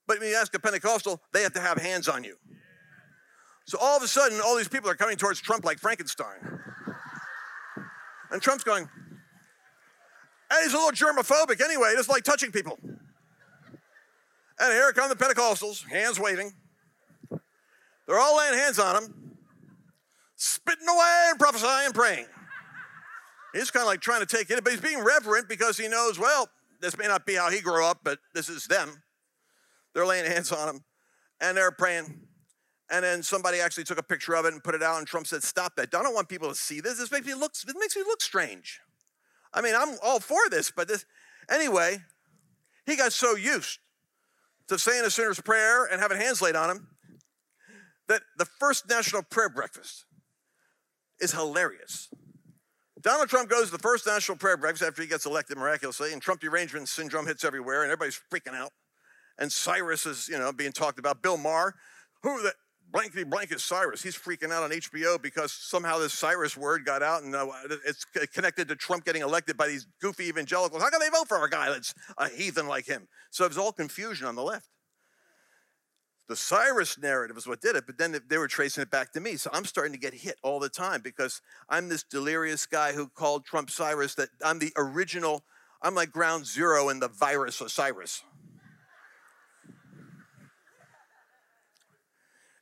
But 0.07 0.19
when 0.19 0.29
you 0.29 0.37
ask 0.37 0.55
a 0.55 0.59
Pentecostal, 0.59 1.21
they 1.33 1.43
have 1.43 1.53
to 1.53 1.61
have 1.61 1.79
hands 1.79 2.09
on 2.09 2.25
you. 2.25 2.37
So 3.67 3.79
all 3.81 3.97
of 3.97 4.03
a 4.03 4.09
sudden, 4.09 4.41
all 4.45 4.57
these 4.57 4.69
people 4.69 4.91
are 4.91 4.97
coming 4.97 5.17
towards 5.17 5.41
Trump 5.41 5.65
like 5.65 5.79
Frankenstein. 5.79 6.59
And 8.33 8.43
Trump's 8.43 8.65
going, 8.65 8.89
and 10.51 10.65
he's 10.65 10.75
a 10.75 10.77
little 10.77 10.91
germophobic 10.91 11.63
anyway, 11.63 11.93
just 11.97 12.09
like 12.09 12.25
touching 12.25 12.51
people. 12.51 12.79
And 14.61 14.73
here 14.75 14.93
come 14.93 15.09
the 15.09 15.17
Pentecostals, 15.17 15.89
hands 15.89 16.21
waving. 16.21 16.53
They're 18.07 18.19
all 18.19 18.37
laying 18.37 18.55
hands 18.55 18.79
on 18.79 19.03
him, 19.03 19.37
spitting 20.37 20.87
away 20.87 21.27
and 21.31 21.39
prophesying 21.39 21.87
and 21.87 21.95
praying. 21.95 22.27
He's 23.55 23.71
kind 23.71 23.83
of 23.83 23.87
like 23.87 24.01
trying 24.01 24.21
to 24.21 24.27
take 24.27 24.51
it, 24.51 24.63
but 24.63 24.73
he's 24.73 24.83
being 24.83 25.03
reverent 25.03 25.49
because 25.49 25.79
he 25.79 25.89
knows, 25.89 26.19
well, 26.19 26.49
this 26.81 26.99
may 26.99 27.07
not 27.07 27.25
be 27.25 27.35
how 27.35 27.51
he 27.51 27.61
grew 27.61 27.85
up, 27.85 28.01
but 28.05 28.19
this 28.35 28.49
is 28.49 28.67
them. 28.67 29.03
They're 29.95 30.07
laying 30.07 30.31
hands 30.31 30.53
on 30.53 30.69
him 30.69 30.85
and 31.41 31.57
they're 31.57 31.73
praying. 31.73 32.21
And 32.91 33.05
then 33.05 33.23
somebody 33.23 33.61
actually 33.61 33.85
took 33.85 33.99
a 33.99 34.03
picture 34.03 34.35
of 34.35 34.45
it 34.45 34.53
and 34.53 34.63
put 34.63 34.75
it 34.75 34.83
out, 34.83 34.99
and 34.99 35.07
Trump 35.07 35.27
said, 35.27 35.45
Stop 35.45 35.77
that. 35.77 35.95
I 35.95 36.03
don't 36.03 36.15
want 36.15 36.29
people 36.29 36.49
to 36.49 36.57
see 36.57 36.81
this. 36.81 36.99
This 36.99 37.13
makes 37.13 37.25
me 37.25 37.35
look, 37.35 37.53
this 37.55 37.75
makes 37.79 37.97
me 37.97 38.03
look 38.03 38.21
strange. 38.21 38.81
I 39.55 39.63
mean, 39.63 39.75
I'm 39.77 39.97
all 40.03 40.19
for 40.19 40.41
this, 40.51 40.73
but 40.75 40.89
this 40.89 41.05
anyway, 41.49 41.99
he 42.87 42.97
got 42.97 43.13
so 43.13 43.37
used 43.37 43.79
to 44.71 44.79
saying 44.79 45.05
a 45.05 45.11
sinner's 45.11 45.41
prayer 45.41 45.85
and 45.85 46.01
having 46.01 46.17
hands 46.17 46.41
laid 46.41 46.55
on 46.55 46.71
him 46.71 46.87
that 48.09 48.23
the 48.39 48.45
first 48.45 48.89
national 48.89 49.23
prayer 49.23 49.49
breakfast 49.49 50.05
is 51.21 51.33
hilarious. 51.33 52.09
Donald 53.01 53.29
Trump 53.29 53.51
goes 53.51 53.67
to 53.67 53.73
the 53.73 53.79
first 53.79 54.07
national 54.07 54.39
prayer 54.39 54.57
breakfast 54.57 54.85
after 54.85 55.03
he 55.03 55.09
gets 55.09 55.27
elected 55.27 55.57
miraculously, 55.59 56.13
and 56.13 56.23
Trump 56.23 56.41
derangement 56.41 56.89
syndrome 56.89 57.27
hits 57.27 57.45
everywhere, 57.45 57.83
and 57.83 57.91
everybody's 57.91 58.21
freaking 58.33 58.55
out. 58.55 58.71
And 59.39 59.51
Cyrus 59.51 60.07
is, 60.07 60.29
you 60.29 60.39
know, 60.39 60.53
being 60.53 60.73
talked 60.73 60.99
about. 60.99 61.21
Bill 61.21 61.37
Maher, 61.37 61.75
who 62.23 62.43
the 62.43 62.53
blankety 62.91 63.25
blank 63.25 63.53
is 63.53 63.63
Cyrus. 63.65 64.03
He's 64.03 64.17
freaking 64.17 64.53
out 64.53 64.63
on 64.63 64.71
HBO 64.71 65.21
because 65.21 65.53
somehow 65.53 65.99
this 65.99 66.13
Cyrus 66.13 66.57
word 66.57 66.85
got 66.85 67.03
out 67.03 67.23
and 67.23 67.35
uh, 67.35 67.47
it's 67.87 68.05
connected 68.05 68.69
to 68.69 68.77
Trump 68.77 69.05
getting 69.05 69.23
elected 69.23 69.57
by 69.57 69.69
these 69.69 69.87
goofy 70.01 70.29
evangelicals. 70.29 70.83
How 70.83 70.91
can 70.91 71.01
they 71.01 71.09
vote 71.09 71.29
for 71.29 71.43
a 71.45 71.51
guy 71.51 71.69
that's 71.71 71.95
a 72.19 72.29
heathen 72.29 72.67
like 72.67 72.87
him? 72.87 73.09
So 73.31 73.45
it 73.45 73.49
was 73.49 73.59
all 73.59 73.73
confusion 73.73 74.27
on 74.27 74.35
the 74.35 74.43
left. 74.43 74.67
The 76.29 76.37
Cyrus 76.37 76.97
narrative 76.97 77.37
is 77.37 77.49
what 77.49 77.61
did 77.61 77.75
it, 77.75 77.87
but 77.87 77.99
then 77.99 78.17
they 78.29 78.39
were 78.39 78.47
tracing 78.47 78.83
it 78.83 78.91
back 78.91 79.13
to 79.15 79.21
me. 79.21 79.37
So 79.37 79.51
I'm 79.53 79.65
starting 79.65 79.93
to 79.93 79.99
get 79.99 80.15
hit 80.15 80.37
all 80.45 80.61
the 80.61 80.69
time 80.69 81.01
because 81.03 81.43
I'm 81.69 81.89
this 81.89 82.05
delirious 82.05 82.67
guy 82.67 82.93
who 82.93 83.09
called 83.09 83.45
Trump 83.45 83.69
Cyrus 83.69 84.15
that 84.15 84.29
I'm 84.45 84.61
the 84.61 84.73
original, 84.77 85.43
I'm 85.83 85.97
like 85.97 86.13
ground 86.13 86.47
zero 86.47 86.89
in 86.89 87.01
the 87.01 87.09
virus 87.09 87.61
of 87.61 87.73
Cyrus. 87.73 88.23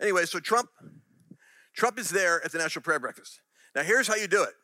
Anyway, 0.00 0.24
so 0.24 0.38
Trump, 0.38 0.68
Trump 1.74 1.98
is 1.98 2.10
there 2.10 2.44
at 2.44 2.52
the 2.52 2.58
National 2.58 2.82
Prayer 2.82 3.00
Breakfast. 3.00 3.40
Now, 3.74 3.82
here's 3.82 4.06
how 4.06 4.14
you 4.14 4.28
do 4.28 4.42
it. 4.42 4.54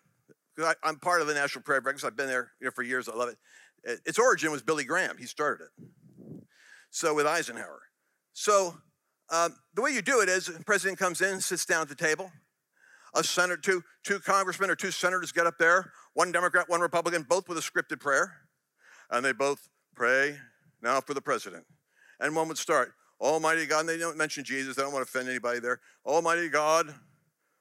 I, 0.58 0.74
am 0.84 0.96
part 0.96 1.20
of 1.20 1.26
the 1.26 1.34
National 1.34 1.62
Prayer 1.62 1.80
Breakfast. 1.80 2.04
I've 2.04 2.16
been 2.16 2.28
there 2.28 2.52
you 2.60 2.66
know, 2.66 2.70
for 2.70 2.82
years. 2.82 3.08
I 3.08 3.14
love 3.14 3.28
it. 3.28 4.00
Its 4.06 4.18
origin 4.18 4.50
was 4.50 4.62
Billy 4.62 4.84
Graham. 4.84 5.16
He 5.18 5.26
started 5.26 5.64
it. 5.64 5.86
So 6.90 7.14
with 7.14 7.26
Eisenhower. 7.26 7.82
So 8.32 8.76
um, 9.30 9.56
the 9.74 9.82
way 9.82 9.90
you 9.90 10.02
do 10.02 10.20
it 10.20 10.28
is 10.28 10.46
the 10.46 10.62
president 10.64 10.98
comes 10.98 11.20
in, 11.20 11.40
sits 11.40 11.64
down 11.64 11.82
at 11.82 11.88
the 11.88 11.94
table. 11.94 12.30
A 13.14 13.22
senator, 13.22 13.60
two, 13.60 13.82
two 14.04 14.18
congressmen 14.20 14.70
or 14.70 14.76
two 14.76 14.90
senators 14.90 15.32
get 15.32 15.46
up 15.46 15.58
there, 15.58 15.92
one 16.14 16.32
Democrat, 16.32 16.68
one 16.68 16.80
Republican, 16.80 17.24
both 17.28 17.48
with 17.48 17.58
a 17.58 17.60
scripted 17.60 18.00
prayer. 18.00 18.32
And 19.10 19.24
they 19.24 19.32
both 19.32 19.68
pray 19.94 20.38
now 20.82 21.00
for 21.00 21.14
the 21.14 21.20
president. 21.20 21.64
And 22.20 22.34
one 22.34 22.48
would 22.48 22.58
start, 22.58 22.92
Almighty 23.20 23.66
God, 23.66 23.80
and 23.80 23.88
they 23.88 23.98
don't 23.98 24.16
mention 24.16 24.44
Jesus, 24.44 24.76
they 24.76 24.82
don't 24.82 24.92
want 24.92 25.06
to 25.06 25.10
offend 25.10 25.28
anybody 25.28 25.60
there. 25.60 25.80
Almighty 26.04 26.48
God, 26.48 26.92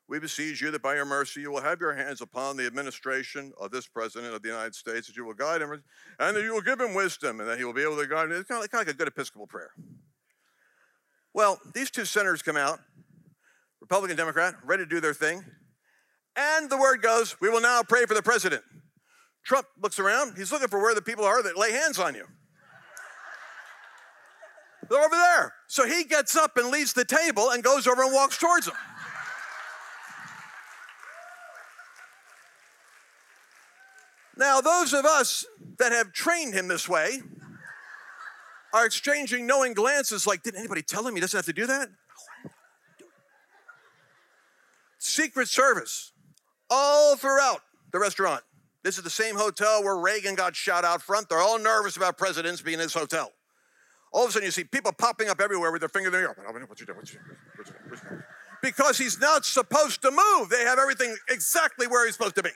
we 0.10 0.20
beseech 0.20 0.62
you 0.62 0.72
that 0.72 0.82
by 0.82 0.96
your 0.96 1.06
mercy 1.06 1.42
you 1.42 1.52
will 1.52 1.62
have 1.62 1.80
your 1.80 1.94
hands 1.94 2.22
upon 2.22 2.58
the 2.58 2.66
administration 2.66 3.54
of 3.60 3.72
this 3.72 3.88
president 3.88 4.34
of 4.34 4.42
the 4.42 4.50
United 4.50 4.76
States, 4.76 5.08
that 5.08 5.16
you 5.16 5.26
will 5.26 5.34
guide 5.34 5.62
him, 5.62 5.72
and 6.20 6.36
that 6.36 6.44
you 6.44 6.54
will 6.54 6.62
give 6.62 6.80
him 6.80 6.94
wisdom, 6.94 7.40
and 7.40 7.48
that 7.48 7.58
he 7.58 7.64
will 7.64 7.74
be 7.74 7.84
able 7.84 7.98
to 7.98 8.08
guide 8.08 8.26
him. 8.26 8.34
It's 8.34 8.48
kind 8.48 8.64
of, 8.64 8.74
like 8.74 8.88
a 8.88 8.94
good 8.94 9.08
Episcopal 9.08 9.48
prayer. 9.48 9.72
Well, 11.34 11.60
these 11.74 11.90
two 11.90 12.06
senators 12.06 12.42
come 12.42 12.58
out, 12.58 12.80
Republican, 13.82 14.18
Democrat, 14.18 14.56
ready 14.66 14.84
to 14.84 14.90
do 14.90 15.00
their 15.00 15.14
thing, 15.14 15.44
and 16.36 16.70
the 16.70 16.78
word 16.78 17.02
goes, 17.02 17.40
We 17.40 17.50
will 17.50 17.62
now 17.62 17.82
pray 17.84 18.06
for 18.06 18.14
the 18.14 18.22
president. 18.22 18.64
Trump 19.44 19.68
looks 19.82 20.00
around, 20.00 20.38
he's 20.38 20.52
looking 20.52 20.68
for 20.68 20.82
where 20.82 20.96
the 20.96 21.02
people 21.02 21.26
are 21.26 21.42
that 21.44 21.58
lay 21.58 21.72
hands 21.72 22.00
on 22.00 22.16
you. 22.16 22.26
They're 24.94 25.04
over 25.04 25.16
there. 25.16 25.54
So 25.66 25.88
he 25.88 26.04
gets 26.04 26.36
up 26.36 26.56
and 26.56 26.70
leaves 26.70 26.94
the 26.94 27.04
table 27.04 27.50
and 27.50 27.64
goes 27.64 27.88
over 27.88 28.04
and 28.04 28.14
walks 28.14 28.38
towards 28.38 28.68
them. 28.68 28.76
Now, 34.38 34.62
those 34.62 34.94
of 34.94 35.04
us 35.04 35.48
that 35.80 35.94
have 35.94 36.14
trained 36.14 36.54
him 36.54 36.68
this 36.68 36.88
way 36.88 37.24
are 38.72 38.86
exchanging 38.86 39.48
knowing 39.48 39.74
glances 39.74 40.28
like, 40.28 40.44
did 40.44 40.56
anybody 40.56 40.84
tell 40.84 41.08
him 41.08 41.16
he 41.16 41.22
doesn't 41.22 41.40
have 41.40 41.46
to 41.48 41.54
do 41.54 41.66
that? 41.66 41.90
Secret 45.00 45.48
Service 45.48 46.12
all 46.70 47.16
throughout 47.16 47.62
the 47.92 47.98
restaurant. 47.98 48.44
This 48.84 49.00
is 49.00 49.04
the 49.04 49.10
same 49.10 49.36
hotel 49.36 49.84
where 49.84 49.98
Reagan 49.98 50.36
got 50.36 50.56
shot 50.56 50.86
out 50.86 51.02
front. 51.02 51.30
They're 51.30 51.40
all 51.40 51.58
nervous 51.58 51.98
about 51.98 52.20
presidents 52.20 52.62
being 52.62 52.76
in 52.76 52.86
this 52.86 52.94
hotel. 52.94 53.32
All 54.14 54.24
of 54.24 54.30
a 54.30 54.32
sudden, 54.34 54.46
you 54.46 54.52
see 54.52 54.64
people 54.64 54.92
popping 54.92 55.28
up 55.28 55.42
everywhere 55.42 55.72
with 55.72 55.82
their 55.82 55.90
finger 55.90 56.08
in 56.08 56.14
the 56.14 56.20
air. 56.20 56.36
What 56.68 56.80
you 56.80 56.86
doing? 56.86 57.00
What 57.00 57.12
you 57.12 57.20
doing? 57.20 58.24
Because 58.62 58.98
he's 58.98 59.20
not 59.20 59.44
supposed 59.44 60.02
to 60.04 60.12
move. 60.12 60.50
They 60.50 60.64
have 60.64 60.78
everything 60.80 61.16
exactly 61.30 61.88
where 61.88 62.06
he's 62.06 62.16
supposed 62.16 62.36
to 62.36 62.44
be. 62.44 62.52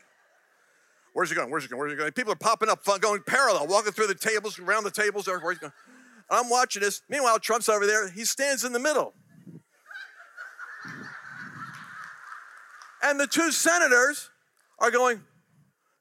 Where's 1.13 1.30
he 1.30 1.36
going? 1.36 1.50
Where's 1.50 1.63
he 1.63 1.70
going? 1.70 1.80
Where's 1.80 1.91
he 1.91 1.98
going? 1.98 2.12
People 2.12 2.32
are 2.32 2.38
popping 2.38 2.70
up, 2.70 2.86
going 3.02 3.24
parallel, 3.26 3.65
walking 3.67 3.91
through 3.91 4.06
the 4.08 4.15
tables, 4.15 4.60
around 4.60 4.84
the 4.84 4.91
tables. 4.91 5.28
Where's 5.28 5.58
he 5.58 5.62
going? 5.62 5.74
I'm 6.30 6.48
watching 6.48 6.84
this. 6.84 7.02
Meanwhile, 7.10 7.39
Trump's 7.39 7.70
over 7.70 7.88
there. 7.88 8.10
He 8.12 8.24
stands 8.24 8.63
in 8.63 8.72
the 8.72 8.80
middle. 8.80 9.13
And 13.02 13.20
the 13.20 13.28
two 13.28 13.52
senators 13.52 14.30
are 14.80 14.91
going, 14.91 15.22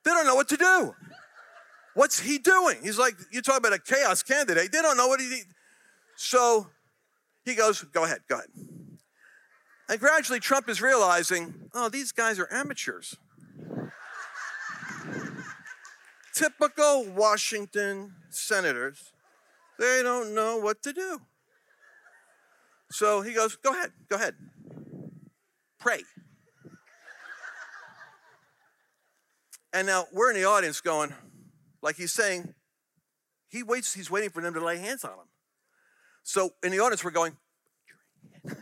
they 0.05 0.11
don't 0.11 0.27
know 0.27 0.35
what 0.35 0.49
to 0.49 0.57
do. 0.57 0.95
What's 1.96 2.20
he 2.20 2.37
doing? 2.37 2.76
He's 2.82 2.98
like, 2.98 3.14
you 3.32 3.40
talk 3.40 3.56
about 3.56 3.72
a 3.72 3.78
chaos 3.78 4.22
candidate. 4.22 4.70
They 4.70 4.82
don't 4.82 4.98
know 4.98 5.09
what 5.09 5.18
he. 5.18 5.44
So 6.14 6.66
he 7.42 7.54
goes, 7.54 7.82
go 7.85 8.04
ahead, 8.04 8.18
go 8.28 8.35
ahead. 8.35 8.48
And 9.88 9.98
gradually, 9.98 10.38
Trump 10.38 10.68
is 10.68 10.82
realizing, 10.82 11.54
oh, 11.72 11.88
these 11.88 12.12
guys 12.12 12.38
are 12.38 12.52
amateurs. 12.52 13.16
Typical 16.35 17.06
Washington 17.14 18.12
senators, 18.28 19.12
they 19.78 20.02
don't 20.02 20.35
know 20.35 20.59
what 20.59 20.82
to 20.82 20.92
do. 20.92 21.22
So 22.90 23.22
he 23.22 23.32
goes, 23.32 23.56
go 23.56 23.70
ahead, 23.70 23.92
go 24.11 24.16
ahead. 24.16 24.35
Pray. 25.80 26.02
And 29.72 29.87
now 29.87 30.04
we're 30.12 30.28
in 30.28 30.37
the 30.37 30.44
audience 30.44 30.82
going, 30.82 31.14
like 31.87 31.94
he's 31.94 32.12
saying, 32.12 32.53
he 33.49 33.62
waits, 33.62 33.94
he's 33.94 34.11
waiting 34.11 34.31
for 34.31 34.42
them 34.42 34.53
to 34.55 34.61
lay 34.61 34.77
hands 34.77 35.05
on 35.05 35.12
him. 35.12 35.29
So 36.25 36.51
in 36.64 36.72
the 36.72 36.81
audience, 36.81 37.05
we're 37.05 37.12
going, 37.12 37.37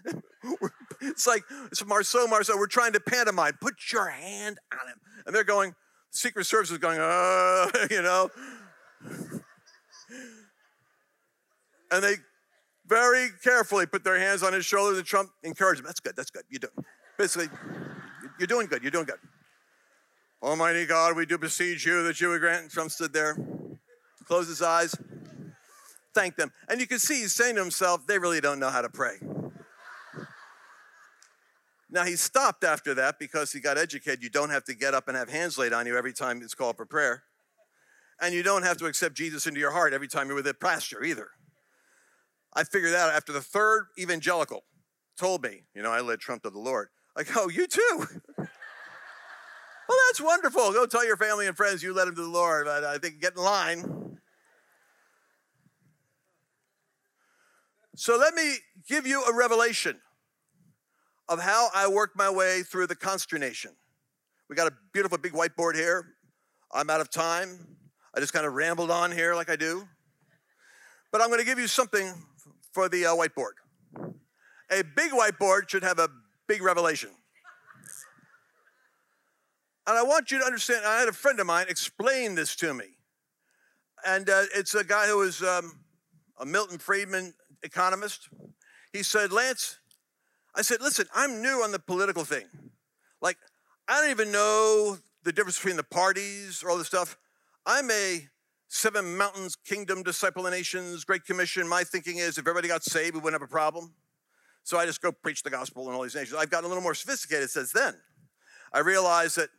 It's 1.01 1.27
like, 1.27 1.43
it's 1.73 1.85
Marceau, 1.87 2.27
Marceau, 2.27 2.57
we're 2.59 2.67
trying 2.67 2.93
to 2.93 3.01
pantomime. 3.01 3.55
Put 3.63 3.75
your 3.91 4.11
hand 4.11 4.59
on 4.73 4.89
him. 4.89 5.01
And 5.25 5.35
they're 5.35 5.43
going, 5.43 5.75
Secret 6.11 6.45
Service 6.45 6.71
is 6.71 6.77
going, 6.77 6.99
uh, 7.01 7.67
you 7.91 8.03
know. 8.03 8.31
and 11.91 12.03
they 12.03 12.17
very 12.87 13.31
carefully 13.43 13.87
put 13.87 14.05
their 14.05 14.19
hands 14.19 14.43
on 14.43 14.53
his 14.53 14.67
shoulders 14.67 14.99
and 14.99 15.07
Trump 15.07 15.31
encouraged 15.43 15.81
him. 15.81 15.87
That's 15.87 16.01
good, 16.01 16.15
that's 16.15 16.31
good. 16.31 16.45
You 16.51 16.59
do. 16.59 16.69
Basically, 17.17 17.49
you're 18.39 18.47
doing 18.47 18.67
good, 18.67 18.83
you're 18.83 18.91
doing 18.91 19.07
good. 19.07 19.19
Almighty 20.45 20.85
God, 20.85 21.17
we 21.17 21.25
do 21.25 21.39
beseech 21.39 21.87
you 21.87 22.03
that 22.03 22.21
you 22.21 22.29
would 22.29 22.41
grant. 22.43 22.71
Trump 22.71 22.91
stood 22.91 23.15
there, 23.15 23.35
closed 24.27 24.51
his 24.51 24.61
eyes, 24.61 24.95
thanked 26.15 26.37
them. 26.37 26.53
And 26.69 26.83
you 26.83 26.87
can 26.87 26.99
see 26.99 27.21
he's 27.21 27.35
saying 27.35 27.55
to 27.55 27.63
himself, 27.63 28.07
they 28.07 28.19
really 28.19 28.43
don't 28.43 28.61
know 28.61 28.69
how 28.69 28.83
to 28.83 28.91
pray. 28.91 29.15
Now 31.91 32.05
he 32.05 32.15
stopped 32.17 32.63
after 32.63 32.93
that 32.93 33.19
because 33.19 33.53
he 33.53 33.61
got 33.61 33.79
educated. 33.79 34.23
You 34.23 34.29
don't 34.29 34.51
have 34.51 34.65
to 34.65 34.75
get 34.75 34.93
up 34.93 35.09
and 35.09 35.17
have 35.17 35.31
hands 35.31 35.57
laid 35.57 35.73
on 35.73 35.87
you 35.87 35.97
every 35.97 36.13
time 36.13 36.43
it's 36.43 36.55
called 36.55 36.77
for 36.77 36.85
prayer. 36.85 37.23
And 38.21 38.35
you 38.35 38.43
don't 38.43 38.65
have 38.65 38.77
to 38.79 38.87
accept 38.87 39.15
Jesus 39.15 39.47
into 39.47 39.61
your 39.61 39.71
heart 39.71 39.95
every 39.95 40.09
time 40.09 40.27
you're 40.27 40.37
with 40.37 40.47
a 40.47 40.53
pastor 40.53 41.03
either. 41.03 41.29
I 42.53 42.65
figured 42.65 42.93
that 42.93 43.09
out 43.09 43.15
after 43.15 43.33
the 43.33 43.41
third 43.41 43.87
evangelical 43.99 44.65
told 45.19 45.43
me, 45.43 45.63
you 45.75 45.83
know, 45.83 45.91
I 45.91 46.03
led 46.03 46.21
Trump 46.21 46.43
to 46.43 46.51
the 46.51 46.59
Lord. 46.59 46.89
Like, 47.17 47.29
oh, 47.35 47.49
you 47.49 47.67
too. 47.67 48.07
well, 49.89 49.99
that's 50.09 50.21
wonderful. 50.21 50.73
Go 50.73 50.87
tell 50.87 51.07
your 51.07 51.17
family 51.17 51.47
and 51.47 51.57
friends 51.57 51.83
you 51.83 51.93
led 51.95 52.09
him 52.09 52.15
to 52.15 52.23
the 52.23 52.29
Lord. 52.29 52.67
But 52.67 52.85
I 52.85 52.99
think 52.99 53.21
get 53.21 53.37
in 53.37 53.43
line. 53.43 54.19
So 57.97 58.17
let 58.17 58.35
me 58.35 58.55
give 58.89 59.07
you 59.07 59.23
a 59.25 59.35
revelation 59.35 60.01
of 61.29 61.41
how 61.41 61.69
I 61.75 61.87
worked 61.89 62.17
my 62.17 62.29
way 62.29 62.63
through 62.63 62.89
the 62.89 62.97
consternation. 62.97 63.71
We 64.49 64.57
got 64.57 64.67
a 64.67 64.75
beautiful 64.93 65.17
big 65.17 65.33
whiteboard 65.33 65.75
here. 65.75 66.05
I'm 66.73 66.91
out 66.91 67.01
of 67.01 67.11
time. 67.11 67.77
I 68.15 68.21
just 68.21 68.33
kind 68.33 68.47
of 68.47 68.53
rambled 68.53 68.91
on 68.91 69.13
here 69.13 69.35
like 69.35 69.49
I 69.49 69.57
do. 69.57 69.87
But 71.13 71.21
I'm 71.21 71.29
going 71.29 71.41
to 71.41 71.47
give 71.47 71.59
you 71.59 71.69
something 71.69 72.13
for 72.73 72.89
the 72.89 73.07
uh, 73.07 73.15
whiteboard. 73.15 73.53
A 74.71 74.83
big 74.97 75.13
whiteboard 75.13 75.69
should 75.69 75.85
have 75.85 75.99
a 75.99 76.09
big 76.49 76.63
revelation. 76.63 77.11
And 79.87 79.99
I 79.99 80.03
want 80.03 80.31
you 80.31 80.39
to 80.39 80.45
understand, 80.45 80.85
I 80.87 80.99
had 80.99 81.09
a 81.09 81.13
friend 81.13 81.39
of 81.41 81.47
mine 81.47 81.67
explain 81.69 82.35
this 82.35 82.57
to 82.57 82.73
me. 82.73 82.87
And 84.07 84.29
uh, 84.29 84.45
it's 84.55 84.75
a 84.75 84.85
guy 84.85 85.07
who 85.07 85.23
is 85.23 85.43
um, 85.43 85.81
a 86.39 86.47
Milton 86.47 86.79
Friedman 86.79 87.35
economist. 87.63 88.29
He 88.93 89.03
said, 89.03 89.33
Lance, 89.33 89.79
I 90.55 90.63
said, 90.63 90.81
listen, 90.81 91.07
I'm 91.15 91.43
new 91.43 91.63
on 91.63 91.73
the 91.73 91.79
political 91.79 92.25
thing. 92.25 92.45
Like, 93.21 93.37
I 93.89 94.01
don't 94.01 94.11
even 94.11 94.33
know 94.33 94.99
the 95.23 95.33
difference 95.33 95.59
between 95.59 95.77
the 95.77 95.85
parties 95.85 96.63
or 96.63 96.71
all 96.71 96.79
this 96.79 96.87
stuff. 96.87 97.19
I'm 97.67 97.91
a 97.91 98.29
Seven 98.69 99.17
Mountains 99.17 99.57
Kingdom 99.57 100.03
Disciple 100.03 100.47
of 100.47 100.53
Nations, 100.53 101.05
Great 101.05 101.25
Commission. 101.25 101.69
My 101.69 101.85
thinking 101.85 102.19
is 102.19 102.39
if 102.39 102.47
everybody 102.47 102.69
got 102.69 102.83
saved, 102.83 103.15
we 103.15 103.21
wouldn't 103.21 103.41
have 103.41 103.49
a 103.49 103.53
problem. 103.53 103.95
So 104.65 104.79
I 104.79 104.87
just 104.87 105.03
go 105.03 105.13
preach 105.13 105.43
the 105.43 105.51
gospel 105.51 105.89
in 105.89 105.95
all 105.95 106.03
these 106.03 106.15
nations. 106.15 106.37
I've 106.39 106.51
gotten 106.51 106.65
a 106.65 106.69
little 106.69 106.83
more 106.83 106.95
sophisticated 106.95 107.51
since 107.51 107.71
then. 107.73 107.95
I 108.73 108.81
realized 108.81 109.37
that, 109.37 109.51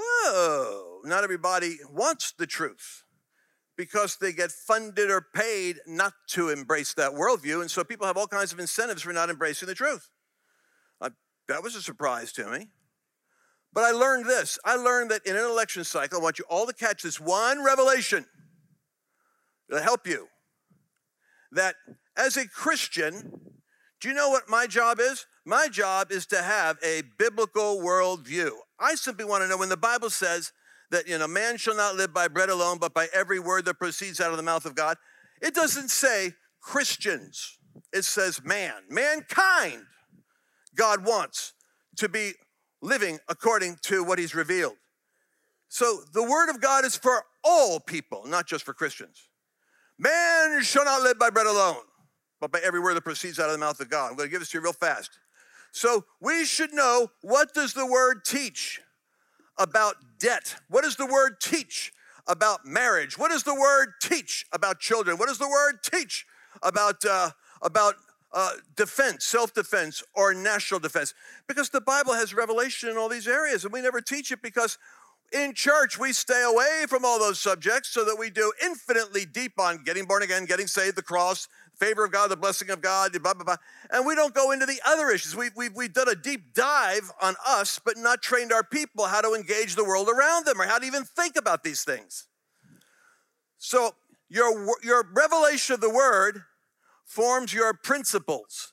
oh, 0.00 1.00
not 1.04 1.24
everybody 1.24 1.78
wants 1.90 2.32
the 2.32 2.46
truth 2.46 3.04
because 3.76 4.16
they 4.16 4.32
get 4.32 4.50
funded 4.50 5.10
or 5.10 5.26
paid 5.34 5.78
not 5.86 6.12
to 6.28 6.50
embrace 6.50 6.94
that 6.94 7.12
worldview. 7.12 7.60
And 7.60 7.70
so 7.70 7.84
people 7.84 8.06
have 8.06 8.16
all 8.16 8.26
kinds 8.26 8.52
of 8.52 8.58
incentives 8.58 9.02
for 9.02 9.12
not 9.12 9.30
embracing 9.30 9.68
the 9.68 9.74
truth. 9.74 10.10
That 11.48 11.62
was 11.62 11.74
a 11.74 11.80
surprise 11.80 12.30
to 12.34 12.46
me. 12.50 12.68
But 13.72 13.84
I 13.84 13.90
learned 13.92 14.26
this. 14.26 14.58
I 14.64 14.76
learned 14.76 15.10
that 15.10 15.26
in 15.26 15.34
an 15.34 15.44
election 15.44 15.82
cycle, 15.82 16.20
I 16.20 16.22
want 16.22 16.38
you 16.38 16.44
all 16.48 16.66
to 16.66 16.74
catch 16.74 17.02
this 17.02 17.18
one 17.18 17.64
revelation 17.64 18.26
that'll 19.68 19.82
help 19.82 20.06
you. 20.06 20.28
That 21.52 21.74
as 22.16 22.36
a 22.36 22.46
Christian, 22.46 23.40
do 23.98 24.08
you 24.08 24.14
know 24.14 24.28
what 24.28 24.50
my 24.50 24.66
job 24.66 25.00
is? 25.00 25.26
My 25.46 25.68
job 25.68 26.12
is 26.12 26.26
to 26.26 26.42
have 26.42 26.76
a 26.84 27.02
biblical 27.18 27.78
worldview. 27.78 28.50
I 28.80 28.94
simply 28.94 29.24
want 29.24 29.42
to 29.42 29.48
know 29.48 29.56
when 29.56 29.68
the 29.68 29.76
Bible 29.76 30.10
says 30.10 30.52
that 30.90 31.08
you 31.08 31.18
know 31.18 31.28
man 31.28 31.56
shall 31.56 31.76
not 31.76 31.96
live 31.96 32.14
by 32.14 32.28
bread 32.28 32.48
alone, 32.48 32.78
but 32.78 32.94
by 32.94 33.08
every 33.12 33.38
word 33.38 33.64
that 33.66 33.74
proceeds 33.74 34.20
out 34.20 34.30
of 34.30 34.36
the 34.36 34.42
mouth 34.42 34.64
of 34.64 34.74
God. 34.74 34.96
It 35.42 35.54
doesn't 35.54 35.90
say 35.90 36.32
Christians. 36.60 37.58
It 37.92 38.04
says 38.04 38.42
man, 38.44 38.74
mankind. 38.88 39.84
God 40.74 41.04
wants 41.04 41.54
to 41.96 42.08
be 42.08 42.32
living 42.80 43.18
according 43.28 43.78
to 43.82 44.04
what 44.04 44.18
He's 44.18 44.34
revealed. 44.34 44.76
So 45.68 46.00
the 46.14 46.22
Word 46.22 46.48
of 46.48 46.60
God 46.60 46.84
is 46.84 46.96
for 46.96 47.24
all 47.44 47.80
people, 47.80 48.24
not 48.26 48.46
just 48.46 48.64
for 48.64 48.72
Christians. 48.72 49.28
Man 49.98 50.62
shall 50.62 50.84
not 50.84 51.02
live 51.02 51.18
by 51.18 51.30
bread 51.30 51.46
alone, 51.46 51.82
but 52.40 52.52
by 52.52 52.60
every 52.64 52.78
word 52.78 52.94
that 52.94 53.02
proceeds 53.02 53.40
out 53.40 53.46
of 53.46 53.52
the 53.52 53.58
mouth 53.58 53.80
of 53.80 53.90
God. 53.90 54.10
I'm 54.10 54.16
going 54.16 54.28
to 54.28 54.30
give 54.30 54.40
this 54.40 54.50
to 54.50 54.58
you 54.58 54.62
real 54.62 54.72
fast. 54.72 55.18
So 55.72 56.04
we 56.20 56.44
should 56.44 56.72
know 56.72 57.10
what 57.22 57.54
does 57.54 57.74
the 57.74 57.86
Word 57.86 58.24
teach 58.24 58.80
about 59.56 59.96
debt? 60.18 60.56
What 60.68 60.84
does 60.84 60.96
the 60.96 61.06
Word 61.06 61.40
teach 61.40 61.92
about 62.26 62.66
marriage? 62.66 63.18
What 63.18 63.30
does 63.30 63.42
the 63.42 63.54
Word 63.54 63.94
teach 64.00 64.46
about 64.52 64.80
children? 64.80 65.16
What 65.16 65.28
does 65.28 65.38
the 65.38 65.48
Word 65.48 65.82
teach 65.82 66.26
about 66.62 67.04
uh, 67.04 67.30
about 67.62 67.94
uh, 68.32 68.52
defense, 68.76 69.24
self 69.24 69.54
defense, 69.54 70.02
or 70.14 70.34
national 70.34 70.80
defense. 70.80 71.14
Because 71.46 71.70
the 71.70 71.80
Bible 71.80 72.12
has 72.12 72.34
revelation 72.34 72.88
in 72.88 72.96
all 72.96 73.08
these 73.08 73.26
areas, 73.26 73.64
and 73.64 73.72
we 73.72 73.80
never 73.80 74.00
teach 74.00 74.30
it 74.32 74.42
because 74.42 74.78
in 75.32 75.54
church 75.54 75.98
we 75.98 76.12
stay 76.12 76.42
away 76.42 76.84
from 76.88 77.04
all 77.04 77.18
those 77.18 77.40
subjects 77.40 77.90
so 77.90 78.04
that 78.04 78.16
we 78.18 78.30
do 78.30 78.52
infinitely 78.64 79.26
deep 79.26 79.58
on 79.58 79.82
getting 79.84 80.04
born 80.04 80.22
again, 80.22 80.44
getting 80.44 80.66
saved, 80.66 80.96
the 80.96 81.02
cross, 81.02 81.48
favor 81.78 82.04
of 82.04 82.12
God, 82.12 82.30
the 82.30 82.36
blessing 82.36 82.70
of 82.70 82.80
God, 82.80 83.12
blah, 83.22 83.34
blah, 83.34 83.44
blah. 83.44 83.56
And 83.90 84.06
we 84.06 84.14
don't 84.14 84.34
go 84.34 84.50
into 84.50 84.66
the 84.66 84.80
other 84.86 85.10
issues. 85.10 85.36
We, 85.36 85.50
we, 85.56 85.68
we've 85.68 85.92
done 85.92 86.08
a 86.08 86.14
deep 86.14 86.54
dive 86.54 87.10
on 87.22 87.36
us, 87.46 87.78
but 87.84 87.96
not 87.96 88.22
trained 88.22 88.52
our 88.52 88.64
people 88.64 89.06
how 89.06 89.20
to 89.20 89.34
engage 89.34 89.76
the 89.76 89.84
world 89.84 90.08
around 90.08 90.46
them 90.46 90.60
or 90.60 90.64
how 90.64 90.78
to 90.78 90.86
even 90.86 91.04
think 91.04 91.36
about 91.36 91.62
these 91.62 91.84
things. 91.84 92.26
So, 93.58 93.94
your, 94.28 94.74
your 94.82 95.04
revelation 95.14 95.74
of 95.74 95.80
the 95.80 95.90
word 95.90 96.42
forms 97.04 97.54
your 97.54 97.72
principles. 97.72 98.72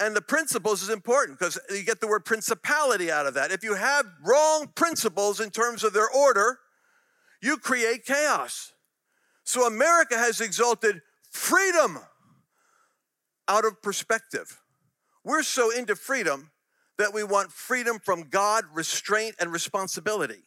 And 0.00 0.16
the 0.16 0.22
principles 0.22 0.82
is 0.82 0.88
important 0.88 1.38
because 1.38 1.58
you 1.68 1.84
get 1.84 2.00
the 2.00 2.08
word 2.08 2.24
principality 2.24 3.12
out 3.12 3.26
of 3.26 3.34
that. 3.34 3.52
If 3.52 3.62
you 3.62 3.74
have 3.74 4.06
wrong 4.24 4.72
principles 4.74 5.40
in 5.40 5.50
terms 5.50 5.84
of 5.84 5.92
their 5.92 6.08
order, 6.10 6.58
you 7.42 7.58
create 7.58 8.06
chaos. 8.06 8.72
So 9.44 9.66
America 9.66 10.16
has 10.16 10.40
exalted 10.40 11.02
freedom 11.30 11.98
out 13.46 13.66
of 13.66 13.82
perspective. 13.82 14.58
We're 15.22 15.42
so 15.42 15.70
into 15.70 15.94
freedom 15.94 16.50
that 16.96 17.12
we 17.12 17.22
want 17.22 17.52
freedom 17.52 17.98
from 17.98 18.28
God, 18.30 18.64
restraint, 18.72 19.34
and 19.38 19.52
responsibility. 19.52 20.42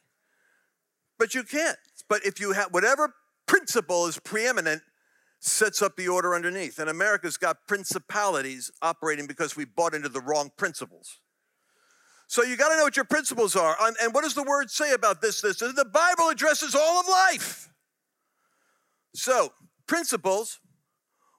But 1.20 1.36
you 1.36 1.44
can't. 1.44 1.78
But 2.10 2.26
if 2.26 2.40
you 2.40 2.54
have 2.54 2.70
whatever 2.72 3.14
principle 3.46 4.08
is 4.08 4.20
preeminent 4.20 4.82
sets 5.46 5.82
up 5.82 5.98
the 5.98 6.08
order 6.08 6.34
underneath. 6.34 6.80
And 6.80 6.90
America's 6.90 7.36
got 7.36 7.68
principalities 7.68 8.72
operating 8.82 9.28
because 9.28 9.58
we 9.58 9.66
bought 9.66 9.94
into 9.94 10.08
the 10.08 10.22
wrong 10.22 10.52
principles. 10.58 11.20
So 12.28 12.44
you 12.44 12.56
got 12.56 12.70
to 12.70 12.78
know 12.78 12.84
what 12.84 12.96
your 12.96 13.06
principles 13.06 13.56
are. 13.56 13.76
And 14.02 14.14
what 14.14 14.24
does 14.24 14.36
the 14.36 14.44
word 14.44 14.72
say 14.72 14.94
about 14.94 15.22
this? 15.22 15.42
This 15.42 15.58
the 15.58 15.90
Bible 15.92 16.30
addresses 16.30 16.74
all 16.74 17.00
of 17.02 17.08
life. 17.08 17.70
So 19.14 19.52
principles 19.86 20.60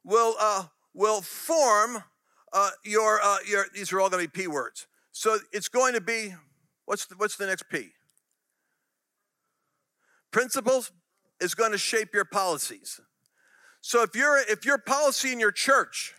will 0.04 0.34
uh, 0.38 0.66
will 0.92 1.22
form 1.22 2.04
uh, 2.52 2.70
your 2.84 3.20
uh, 3.22 3.38
your. 3.48 3.64
These 3.74 3.92
are 3.92 4.00
all 4.00 4.10
going 4.10 4.22
to 4.22 4.30
be 4.30 4.42
p 4.42 4.46
words. 4.46 4.86
So 5.12 5.38
it's 5.50 5.68
going 5.68 5.94
to 5.94 6.00
be 6.00 6.34
what's 6.84 7.06
the, 7.06 7.16
what's 7.16 7.36
the 7.36 7.46
next 7.46 7.64
p? 7.70 7.88
Principles 10.30 10.92
is 11.40 11.54
going 11.54 11.72
to 11.72 11.78
shape 11.78 12.12
your 12.12 12.26
policies. 12.26 13.00
So 13.86 14.00
if 14.00 14.16
your 14.16 14.38
if 14.38 14.64
your 14.64 14.78
policy 14.78 15.30
in 15.30 15.38
your 15.38 15.52
church 15.52 16.14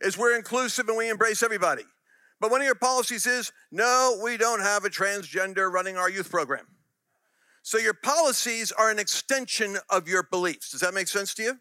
is 0.00 0.18
we're 0.18 0.34
inclusive 0.34 0.88
and 0.88 0.98
we 0.98 1.08
embrace 1.08 1.44
everybody, 1.44 1.84
but 2.40 2.50
one 2.50 2.60
of 2.60 2.64
your 2.64 2.74
policies 2.74 3.24
is 3.24 3.52
no, 3.70 4.18
we 4.20 4.36
don't 4.36 4.58
have 4.58 4.84
a 4.84 4.90
transgender 4.90 5.70
running 5.70 5.96
our 5.96 6.10
youth 6.10 6.28
program. 6.28 6.66
So 7.62 7.78
your 7.78 7.94
policies 7.94 8.72
are 8.72 8.90
an 8.90 8.98
extension 8.98 9.76
of 9.90 10.08
your 10.08 10.24
beliefs. 10.24 10.72
Does 10.72 10.80
that 10.80 10.92
make 10.92 11.06
sense 11.06 11.34
to 11.34 11.44
you? 11.44 11.58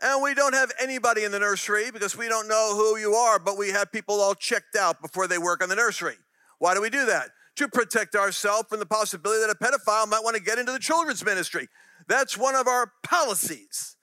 And 0.00 0.22
we 0.22 0.32
don't 0.32 0.54
have 0.54 0.72
anybody 0.80 1.24
in 1.24 1.30
the 1.30 1.40
nursery 1.40 1.90
because 1.90 2.16
we 2.16 2.28
don't 2.28 2.48
know 2.48 2.72
who 2.74 2.96
you 2.96 3.12
are, 3.12 3.38
but 3.38 3.58
we 3.58 3.68
have 3.68 3.92
people 3.92 4.18
all 4.18 4.34
checked 4.34 4.76
out 4.76 5.02
before 5.02 5.28
they 5.28 5.36
work 5.36 5.62
in 5.62 5.68
the 5.68 5.76
nursery. 5.76 6.16
Why 6.58 6.72
do 6.72 6.80
we 6.80 6.88
do 6.88 7.04
that? 7.04 7.28
To 7.56 7.68
protect 7.68 8.14
ourselves 8.14 8.70
from 8.70 8.78
the 8.78 8.86
possibility 8.86 9.42
that 9.46 9.54
a 9.54 9.62
pedophile 9.62 10.08
might 10.08 10.24
want 10.24 10.36
to 10.36 10.42
get 10.42 10.58
into 10.58 10.72
the 10.72 10.78
children's 10.78 11.22
ministry. 11.22 11.68
That's 12.08 12.38
one 12.38 12.54
of 12.54 12.66
our 12.66 12.92
policies. 13.02 13.94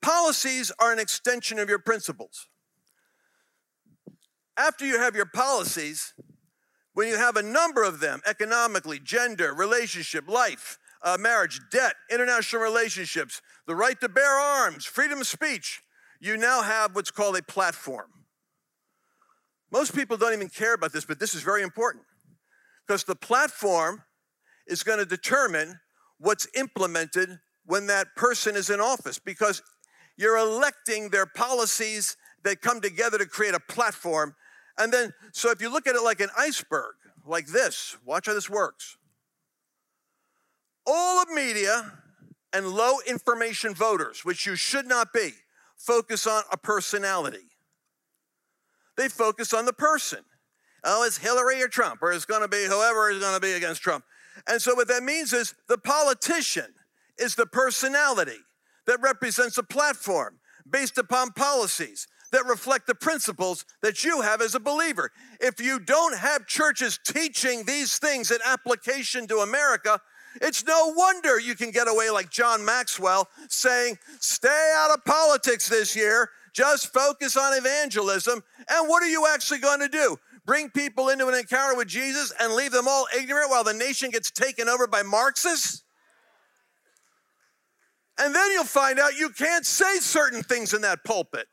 Policies 0.00 0.72
are 0.78 0.92
an 0.92 0.98
extension 0.98 1.58
of 1.58 1.68
your 1.68 1.78
principles. 1.78 2.48
after 4.56 4.84
you 4.84 4.98
have 4.98 5.14
your 5.14 5.26
policies, 5.26 6.14
when 6.92 7.06
you 7.06 7.16
have 7.16 7.36
a 7.36 7.42
number 7.42 7.84
of 7.84 8.00
them 8.00 8.20
economically, 8.26 8.98
gender, 8.98 9.54
relationship, 9.54 10.28
life, 10.28 10.78
uh, 11.02 11.16
marriage, 11.18 11.60
debt, 11.70 11.94
international 12.10 12.60
relationships, 12.60 13.40
the 13.68 13.76
right 13.76 14.00
to 14.00 14.08
bear 14.08 14.34
arms, 14.34 14.84
freedom 14.84 15.20
of 15.20 15.26
speech 15.28 15.80
you 16.20 16.36
now 16.36 16.62
have 16.62 16.94
what's 16.94 17.10
called 17.10 17.36
a 17.36 17.42
platform. 17.42 18.10
Most 19.70 19.94
people 19.94 20.16
don't 20.16 20.32
even 20.32 20.48
care 20.48 20.74
about 20.74 20.92
this, 20.92 21.04
but 21.04 21.20
this 21.20 21.34
is 21.34 21.42
very 21.42 21.62
important 21.62 22.04
because 22.86 23.04
the 23.04 23.14
platform 23.14 24.02
is 24.66 24.82
going 24.82 24.98
to 24.98 25.06
determine 25.06 25.78
what's 26.18 26.48
implemented 26.56 27.38
when 27.64 27.86
that 27.86 28.16
person 28.16 28.56
is 28.56 28.70
in 28.70 28.80
office 28.80 29.18
because 29.18 29.62
you're 30.18 30.36
electing 30.36 31.08
their 31.08 31.26
policies 31.26 32.16
that 32.42 32.60
come 32.60 32.80
together 32.80 33.16
to 33.18 33.26
create 33.26 33.54
a 33.54 33.60
platform. 33.60 34.34
And 34.76 34.92
then, 34.92 35.14
so 35.32 35.50
if 35.50 35.62
you 35.62 35.72
look 35.72 35.86
at 35.86 35.94
it 35.94 36.02
like 36.02 36.20
an 36.20 36.28
iceberg, 36.36 36.94
like 37.24 37.46
this, 37.46 37.96
watch 38.04 38.26
how 38.26 38.34
this 38.34 38.50
works. 38.50 38.98
All 40.86 41.22
of 41.22 41.28
media 41.30 41.92
and 42.52 42.66
low 42.66 42.96
information 43.06 43.74
voters, 43.74 44.24
which 44.24 44.44
you 44.44 44.56
should 44.56 44.86
not 44.86 45.12
be, 45.12 45.30
focus 45.76 46.26
on 46.26 46.42
a 46.50 46.56
personality. 46.56 47.50
They 48.96 49.08
focus 49.08 49.54
on 49.54 49.66
the 49.66 49.72
person. 49.72 50.20
Oh, 50.82 51.04
it's 51.04 51.18
Hillary 51.18 51.62
or 51.62 51.68
Trump, 51.68 52.02
or 52.02 52.12
it's 52.12 52.24
going 52.24 52.42
to 52.42 52.48
be 52.48 52.64
whoever 52.64 53.10
is 53.10 53.20
going 53.20 53.34
to 53.34 53.40
be 53.40 53.52
against 53.52 53.82
Trump. 53.82 54.04
And 54.48 54.60
so, 54.60 54.74
what 54.74 54.88
that 54.88 55.02
means 55.02 55.32
is 55.32 55.54
the 55.68 55.78
politician 55.78 56.74
is 57.18 57.34
the 57.34 57.46
personality 57.46 58.38
that 58.88 59.00
represents 59.00 59.58
a 59.58 59.62
platform 59.62 60.40
based 60.68 60.98
upon 60.98 61.30
policies 61.30 62.08
that 62.32 62.44
reflect 62.46 62.86
the 62.86 62.94
principles 62.94 63.64
that 63.82 64.02
you 64.02 64.22
have 64.22 64.40
as 64.42 64.54
a 64.54 64.60
believer. 64.60 65.10
If 65.40 65.60
you 65.60 65.78
don't 65.78 66.16
have 66.16 66.46
churches 66.46 66.98
teaching 67.06 67.64
these 67.64 67.98
things 67.98 68.30
in 68.30 68.38
application 68.44 69.26
to 69.28 69.38
America, 69.38 70.00
it's 70.40 70.64
no 70.64 70.92
wonder 70.96 71.38
you 71.38 71.54
can 71.54 71.70
get 71.70 71.88
away 71.88 72.10
like 72.10 72.30
John 72.30 72.64
Maxwell 72.64 73.28
saying, 73.48 73.98
stay 74.20 74.72
out 74.76 74.90
of 74.90 75.04
politics 75.04 75.68
this 75.68 75.94
year, 75.94 76.30
just 76.52 76.92
focus 76.92 77.36
on 77.36 77.56
evangelism. 77.56 78.42
And 78.68 78.88
what 78.88 79.02
are 79.02 79.08
you 79.08 79.26
actually 79.32 79.60
going 79.60 79.80
to 79.80 79.88
do? 79.88 80.16
Bring 80.44 80.70
people 80.70 81.10
into 81.10 81.28
an 81.28 81.34
encounter 81.34 81.76
with 81.76 81.88
Jesus 81.88 82.32
and 82.40 82.54
leave 82.54 82.72
them 82.72 82.88
all 82.88 83.06
ignorant 83.16 83.50
while 83.50 83.64
the 83.64 83.74
nation 83.74 84.10
gets 84.10 84.30
taken 84.30 84.68
over 84.68 84.86
by 84.86 85.02
Marxists? 85.02 85.82
And 88.18 88.34
then 88.34 88.50
you'll 88.52 88.64
find 88.64 88.98
out 88.98 89.16
you 89.16 89.30
can't 89.30 89.64
say 89.64 89.98
certain 89.98 90.42
things 90.42 90.74
in 90.74 90.82
that 90.82 91.04
pulpit 91.04 91.46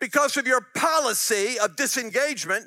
because 0.00 0.36
of 0.36 0.46
your 0.46 0.66
policy 0.74 1.58
of 1.58 1.76
disengagement 1.76 2.66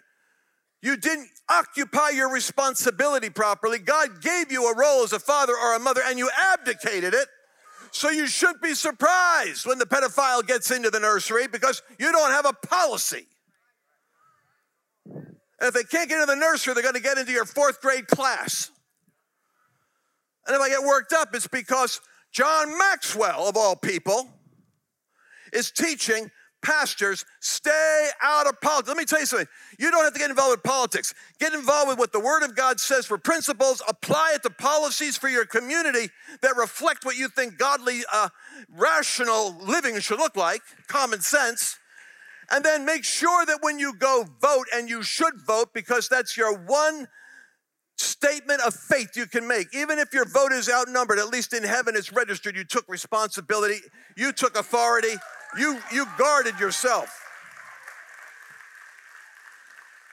you 0.82 0.96
didn't 0.96 1.30
occupy 1.50 2.10
your 2.10 2.32
responsibility 2.32 3.30
properly. 3.30 3.80
God 3.80 4.22
gave 4.22 4.52
you 4.52 4.70
a 4.70 4.76
role 4.76 5.04
as 5.04 5.12
a 5.12 5.20
father 5.20 5.54
or 5.54 5.76
a 5.76 5.80
mother 5.80 6.02
and 6.06 6.18
you 6.18 6.30
abdicated 6.54 7.14
it. 7.14 7.28
So 7.92 8.10
you 8.10 8.28
shouldn't 8.28 8.62
be 8.62 8.76
surprised 8.76 9.66
when 9.66 9.80
the 9.80 9.86
pedophile 9.86 10.46
gets 10.46 10.72
into 10.72 10.90
the 10.90 11.00
nursery 11.00 11.48
because 11.48 11.82
you 11.98 12.12
don't 12.12 12.32
have 12.32 12.46
a 12.46 12.54
policy. 12.54 13.28
And 15.06 15.68
if 15.68 15.74
they 15.74 15.84
can't 15.84 16.08
get 16.08 16.22
into 16.22 16.34
the 16.34 16.40
nursery, 16.40 16.74
they're 16.74 16.84
going 16.84 16.96
to 16.96 17.02
get 17.02 17.18
into 17.18 17.32
your 17.32 17.46
fourth 17.46 17.82
grade 17.82 18.08
class. 18.08 18.72
And 20.48 20.56
if 20.56 20.62
I 20.62 20.70
get 20.70 20.84
worked 20.84 21.12
up, 21.12 21.30
it's 21.34 21.48
because 21.48 22.00
John 22.32 22.78
Maxwell, 22.78 23.48
of 23.48 23.58
all 23.58 23.76
people, 23.76 24.30
is 25.52 25.72
teaching 25.72 26.30
pastors, 26.62 27.26
stay 27.40 28.10
out 28.22 28.48
of 28.48 28.60
politics. 28.62 28.88
Let 28.90 28.98
me 28.98 29.06
tell 29.06 29.20
you 29.20 29.26
something. 29.26 29.48
You 29.78 29.92
don't 29.92 30.04
have 30.04 30.14
to 30.14 30.20
get 30.20 30.30
involved 30.30 30.52
with 30.52 30.64
politics. 30.64 31.14
Get 31.40 31.54
involved 31.54 31.90
with 31.90 31.98
what 31.98 32.12
the 32.12 32.20
Word 32.20 32.44
of 32.44 32.56
God 32.56 32.80
says 32.80 33.06
for 33.06 33.18
principles, 33.18 33.82
apply 33.88 34.34
it 34.36 34.44
to 34.44 34.50
policies 34.50 35.18
for 35.18 35.30
your 35.30 35.46
community 35.46 36.10
that 36.42 36.56
reflect 36.58 37.06
what 37.06 37.18
you 37.18 37.30
think 37.30 37.58
godly, 37.58 38.02
uh, 38.12 38.30
rational 38.70 39.58
living 39.60 40.00
should 40.00 40.20
look 40.20 40.36
like, 40.36 40.62
common 40.88 41.22
sense. 41.22 41.78
And 42.52 42.66
then 42.66 42.84
make 42.84 43.04
sure 43.04 43.46
that 43.46 43.60
when 43.62 43.80
you 43.80 43.94
go 43.94 44.26
vote, 44.42 44.66
and 44.74 44.90
you 44.90 45.04
should 45.04 45.40
vote 45.46 45.74
because 45.74 46.10
that's 46.10 46.36
your 46.36 46.58
one 46.58 47.08
statement 48.00 48.62
of 48.62 48.74
faith 48.74 49.16
you 49.16 49.26
can 49.26 49.48
make. 49.48 49.74
Even 49.74 50.00
if 50.00 50.14
your 50.14 50.26
vote 50.26 50.52
is 50.52 50.70
outnumbered, 50.70 51.20
at 51.20 51.30
least 51.30 51.54
in 51.54 51.64
heaven 51.64 51.96
it's 51.96 52.12
registered. 52.12 52.56
You 52.56 52.64
took 52.64 52.88
responsibility, 52.88 53.80
you 54.16 54.32
took 54.32 54.58
authority, 54.58 55.16
you, 55.58 55.80
you 55.92 56.06
guarded 56.18 56.60
yourself. 56.60 57.10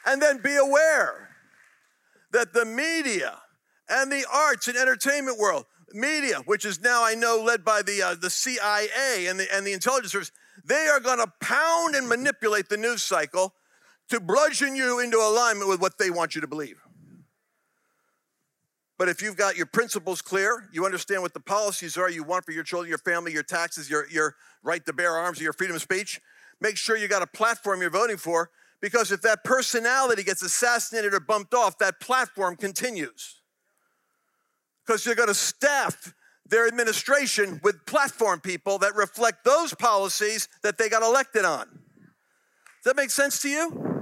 And 0.04 0.22
then 0.22 0.38
be 0.38 0.56
aware 0.56 1.30
that 2.32 2.52
the 2.52 2.64
media 2.64 3.38
and 3.88 4.10
the 4.10 4.24
arts 4.32 4.68
and 4.68 4.76
entertainment 4.76 5.38
world, 5.38 5.64
media, 5.92 6.42
which 6.46 6.64
is 6.64 6.80
now 6.80 7.04
I 7.04 7.14
know 7.14 7.42
led 7.44 7.64
by 7.64 7.82
the, 7.82 8.02
uh, 8.02 8.14
the 8.14 8.30
CIA 8.30 9.26
and 9.26 9.40
the, 9.40 9.46
and 9.52 9.66
the 9.66 9.72
intelligence 9.72 10.12
service, 10.12 10.32
they 10.64 10.88
are 10.88 11.00
going 11.00 11.18
to 11.18 11.32
pound 11.40 11.94
and 11.94 12.08
manipulate 12.08 12.68
the 12.68 12.76
news 12.76 13.02
cycle 13.02 13.54
to 14.08 14.20
bludgeon 14.20 14.76
you 14.76 15.00
into 15.00 15.18
alignment 15.18 15.68
with 15.68 15.80
what 15.80 15.98
they 15.98 16.10
want 16.10 16.34
you 16.34 16.40
to 16.40 16.46
believe. 16.46 16.85
But 18.98 19.08
if 19.08 19.20
you've 19.20 19.36
got 19.36 19.56
your 19.56 19.66
principles 19.66 20.22
clear, 20.22 20.68
you 20.72 20.86
understand 20.86 21.20
what 21.22 21.34
the 21.34 21.40
policies 21.40 21.98
are 21.98 22.10
you 22.10 22.22
want 22.22 22.44
for 22.44 22.52
your 22.52 22.64
children, 22.64 22.88
your 22.88 22.98
family, 22.98 23.32
your 23.32 23.42
taxes, 23.42 23.90
your, 23.90 24.08
your 24.08 24.36
right 24.62 24.84
to 24.86 24.92
bear 24.92 25.12
arms, 25.12 25.40
your 25.40 25.52
freedom 25.52 25.76
of 25.76 25.82
speech, 25.82 26.20
make 26.60 26.76
sure 26.76 26.96
you 26.96 27.06
got 27.06 27.22
a 27.22 27.26
platform 27.26 27.80
you're 27.82 27.90
voting 27.90 28.16
for 28.16 28.50
because 28.80 29.12
if 29.12 29.22
that 29.22 29.44
personality 29.44 30.22
gets 30.22 30.42
assassinated 30.42 31.12
or 31.12 31.20
bumped 31.20 31.54
off, 31.54 31.78
that 31.78 32.00
platform 32.00 32.56
continues. 32.56 33.40
Because 34.86 35.04
you're 35.04 35.14
going 35.14 35.28
to 35.28 35.34
staff 35.34 36.14
their 36.48 36.66
administration 36.66 37.60
with 37.62 37.84
platform 37.86 38.40
people 38.40 38.78
that 38.78 38.94
reflect 38.94 39.44
those 39.44 39.74
policies 39.74 40.48
that 40.62 40.78
they 40.78 40.88
got 40.88 41.02
elected 41.02 41.44
on. 41.44 41.66
Does 41.66 42.92
that 42.92 42.96
make 42.96 43.10
sense 43.10 43.42
to 43.42 43.48
you? 43.48 43.95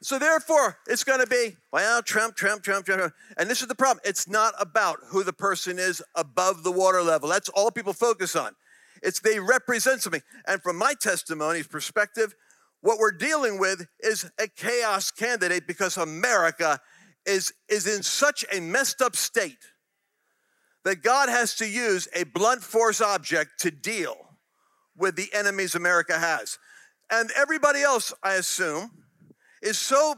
So 0.00 0.18
therefore, 0.18 0.78
it's 0.86 1.02
going 1.02 1.20
to 1.20 1.26
be, 1.26 1.56
well, 1.72 2.02
Trump, 2.02 2.36
Trump, 2.36 2.62
Trump, 2.62 2.86
Trump. 2.86 3.12
And 3.36 3.50
this 3.50 3.62
is 3.62 3.68
the 3.68 3.74
problem. 3.74 4.00
It's 4.04 4.28
not 4.28 4.54
about 4.60 4.98
who 5.08 5.24
the 5.24 5.32
person 5.32 5.78
is 5.78 6.02
above 6.14 6.62
the 6.62 6.70
water 6.70 7.02
level. 7.02 7.28
That's 7.28 7.48
all 7.48 7.70
people 7.70 7.92
focus 7.92 8.36
on. 8.36 8.54
It's 9.02 9.20
they 9.20 9.40
represent 9.40 10.02
something. 10.02 10.22
And 10.46 10.62
from 10.62 10.76
my 10.76 10.94
testimony's 10.94 11.66
perspective, 11.66 12.34
what 12.80 12.98
we're 12.98 13.12
dealing 13.12 13.58
with 13.58 13.86
is 14.00 14.30
a 14.40 14.46
chaos 14.46 15.10
candidate 15.10 15.66
because 15.66 15.96
America 15.96 16.80
is, 17.26 17.52
is 17.68 17.86
in 17.86 18.02
such 18.02 18.44
a 18.52 18.60
messed 18.60 19.02
up 19.02 19.16
state 19.16 19.58
that 20.84 21.02
God 21.02 21.28
has 21.28 21.56
to 21.56 21.68
use 21.68 22.08
a 22.14 22.24
blunt 22.24 22.62
force 22.62 23.00
object 23.00 23.60
to 23.60 23.70
deal 23.70 24.16
with 24.96 25.16
the 25.16 25.28
enemies 25.32 25.74
America 25.74 26.18
has. 26.18 26.58
And 27.10 27.30
everybody 27.36 27.82
else, 27.82 28.12
I 28.22 28.34
assume, 28.34 28.90
is 29.62 29.78
so 29.78 30.14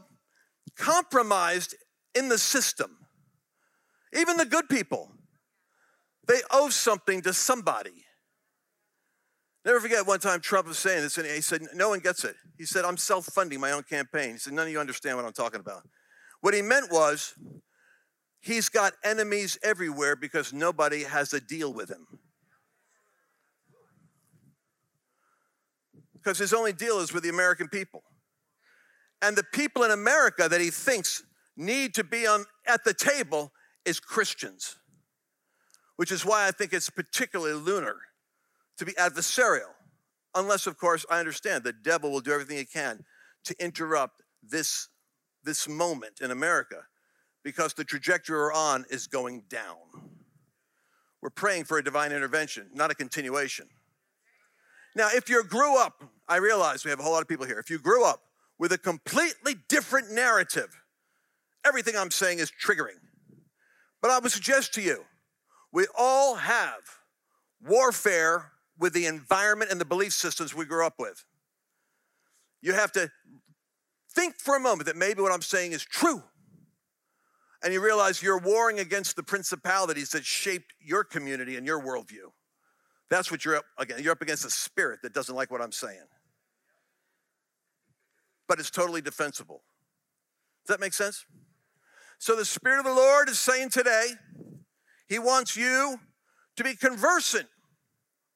compromised 0.77 1.75
in 2.15 2.29
the 2.29 2.37
system. 2.37 2.97
Even 4.13 4.37
the 4.37 4.45
good 4.45 4.67
people, 4.69 5.11
they 6.27 6.41
owe 6.51 6.69
something 6.69 7.21
to 7.21 7.33
somebody. 7.33 8.05
Never 9.63 9.79
forget 9.79 10.07
one 10.07 10.19
time 10.19 10.41
Trump 10.41 10.67
was 10.67 10.79
saying 10.79 11.03
this, 11.03 11.17
and 11.17 11.27
he 11.27 11.41
said, 11.41 11.61
No 11.73 11.89
one 11.89 11.99
gets 11.99 12.23
it. 12.23 12.35
He 12.57 12.65
said, 12.65 12.83
I'm 12.83 12.97
self 12.97 13.25
funding 13.25 13.59
my 13.59 13.71
own 13.71 13.83
campaign. 13.83 14.31
He 14.31 14.37
said, 14.37 14.53
None 14.53 14.67
of 14.67 14.71
you 14.71 14.79
understand 14.79 15.17
what 15.17 15.25
I'm 15.25 15.33
talking 15.33 15.59
about. 15.59 15.83
What 16.41 16.53
he 16.53 16.63
meant 16.63 16.91
was, 16.91 17.35
he's 18.41 18.69
got 18.69 18.93
enemies 19.03 19.59
everywhere 19.63 20.15
because 20.15 20.51
nobody 20.51 21.03
has 21.03 21.33
a 21.33 21.39
deal 21.39 21.71
with 21.71 21.89
him. 21.89 22.07
Because 26.13 26.39
his 26.39 26.53
only 26.53 26.73
deal 26.73 26.99
is 26.99 27.13
with 27.13 27.23
the 27.23 27.29
American 27.29 27.67
people 27.67 28.03
and 29.21 29.35
the 29.35 29.43
people 29.43 29.83
in 29.83 29.91
America 29.91 30.47
that 30.49 30.61
he 30.61 30.69
thinks 30.69 31.23
need 31.55 31.93
to 31.95 32.03
be 32.03 32.25
on 32.25 32.45
at 32.67 32.83
the 32.83 32.93
table 32.93 33.51
is 33.85 33.99
Christians. 33.99 34.77
Which 35.95 36.11
is 36.11 36.25
why 36.25 36.47
I 36.47 36.51
think 36.51 36.73
it's 36.73 36.89
particularly 36.89 37.53
lunar 37.53 37.97
to 38.77 38.85
be 38.85 38.93
adversarial. 38.93 39.73
Unless, 40.33 40.65
of 40.65 40.77
course, 40.77 41.05
I 41.09 41.19
understand 41.19 41.63
the 41.63 41.73
devil 41.73 42.11
will 42.11 42.21
do 42.21 42.31
everything 42.31 42.57
he 42.57 42.65
can 42.65 43.03
to 43.45 43.55
interrupt 43.63 44.23
this, 44.41 44.87
this 45.43 45.67
moment 45.67 46.21
in 46.21 46.31
America 46.31 46.83
because 47.43 47.73
the 47.73 47.83
trajectory 47.83 48.37
we're 48.37 48.53
on 48.53 48.85
is 48.89 49.07
going 49.07 49.43
down. 49.49 49.75
We're 51.21 51.29
praying 51.29 51.65
for 51.65 51.77
a 51.77 51.83
divine 51.83 52.11
intervention, 52.11 52.69
not 52.73 52.89
a 52.89 52.95
continuation. 52.95 53.67
Now, 54.95 55.09
if 55.13 55.29
you 55.29 55.43
grew 55.43 55.77
up, 55.77 56.03
I 56.27 56.37
realize 56.37 56.83
we 56.83 56.89
have 56.89 56.99
a 56.99 57.03
whole 57.03 57.13
lot 57.13 57.21
of 57.21 57.27
people 57.27 57.45
here. 57.45 57.59
If 57.59 57.69
you 57.69 57.77
grew 57.77 58.05
up 58.05 58.21
with 58.61 58.71
a 58.71 58.77
completely 58.77 59.55
different 59.69 60.11
narrative. 60.11 60.83
Everything 61.65 61.95
I'm 61.97 62.11
saying 62.11 62.37
is 62.37 62.51
triggering. 62.51 62.99
But 64.03 64.11
I 64.11 64.19
would 64.19 64.31
suggest 64.31 64.75
to 64.75 64.83
you, 64.83 65.03
we 65.73 65.87
all 65.97 66.35
have 66.35 66.81
warfare 67.59 68.51
with 68.77 68.93
the 68.93 69.07
environment 69.07 69.71
and 69.71 69.81
the 69.81 69.85
belief 69.85 70.13
systems 70.13 70.53
we 70.53 70.65
grew 70.65 70.85
up 70.85 70.93
with. 70.99 71.25
You 72.61 72.73
have 72.73 72.91
to 72.91 73.09
think 74.13 74.35
for 74.37 74.55
a 74.55 74.59
moment 74.59 74.85
that 74.85 74.95
maybe 74.95 75.23
what 75.23 75.31
I'm 75.31 75.41
saying 75.41 75.71
is 75.71 75.83
true. 75.83 76.21
And 77.63 77.73
you 77.73 77.81
realize 77.81 78.21
you're 78.21 78.39
warring 78.39 78.79
against 78.79 79.15
the 79.15 79.23
principalities 79.23 80.11
that 80.11 80.23
shaped 80.23 80.71
your 80.79 81.03
community 81.03 81.57
and 81.57 81.65
your 81.65 81.81
worldview. 81.81 82.29
That's 83.09 83.31
what 83.31 83.43
you're 83.43 83.55
up 83.55 83.65
against. 83.79 84.03
You're 84.03 84.13
up 84.13 84.21
against 84.21 84.45
a 84.45 84.51
spirit 84.51 84.99
that 85.01 85.13
doesn't 85.13 85.33
like 85.33 85.49
what 85.49 85.63
I'm 85.63 85.71
saying. 85.71 86.05
But 88.47 88.59
it's 88.59 88.69
totally 88.69 89.01
defensible. 89.01 89.61
Does 90.65 90.75
that 90.75 90.79
make 90.79 90.93
sense? 90.93 91.25
So 92.19 92.35
the 92.35 92.45
Spirit 92.45 92.79
of 92.79 92.85
the 92.85 92.93
Lord 92.93 93.29
is 93.29 93.39
saying 93.39 93.69
today, 93.69 94.09
He 95.07 95.17
wants 95.19 95.57
you 95.57 95.99
to 96.55 96.63
be 96.63 96.75
conversant 96.75 97.47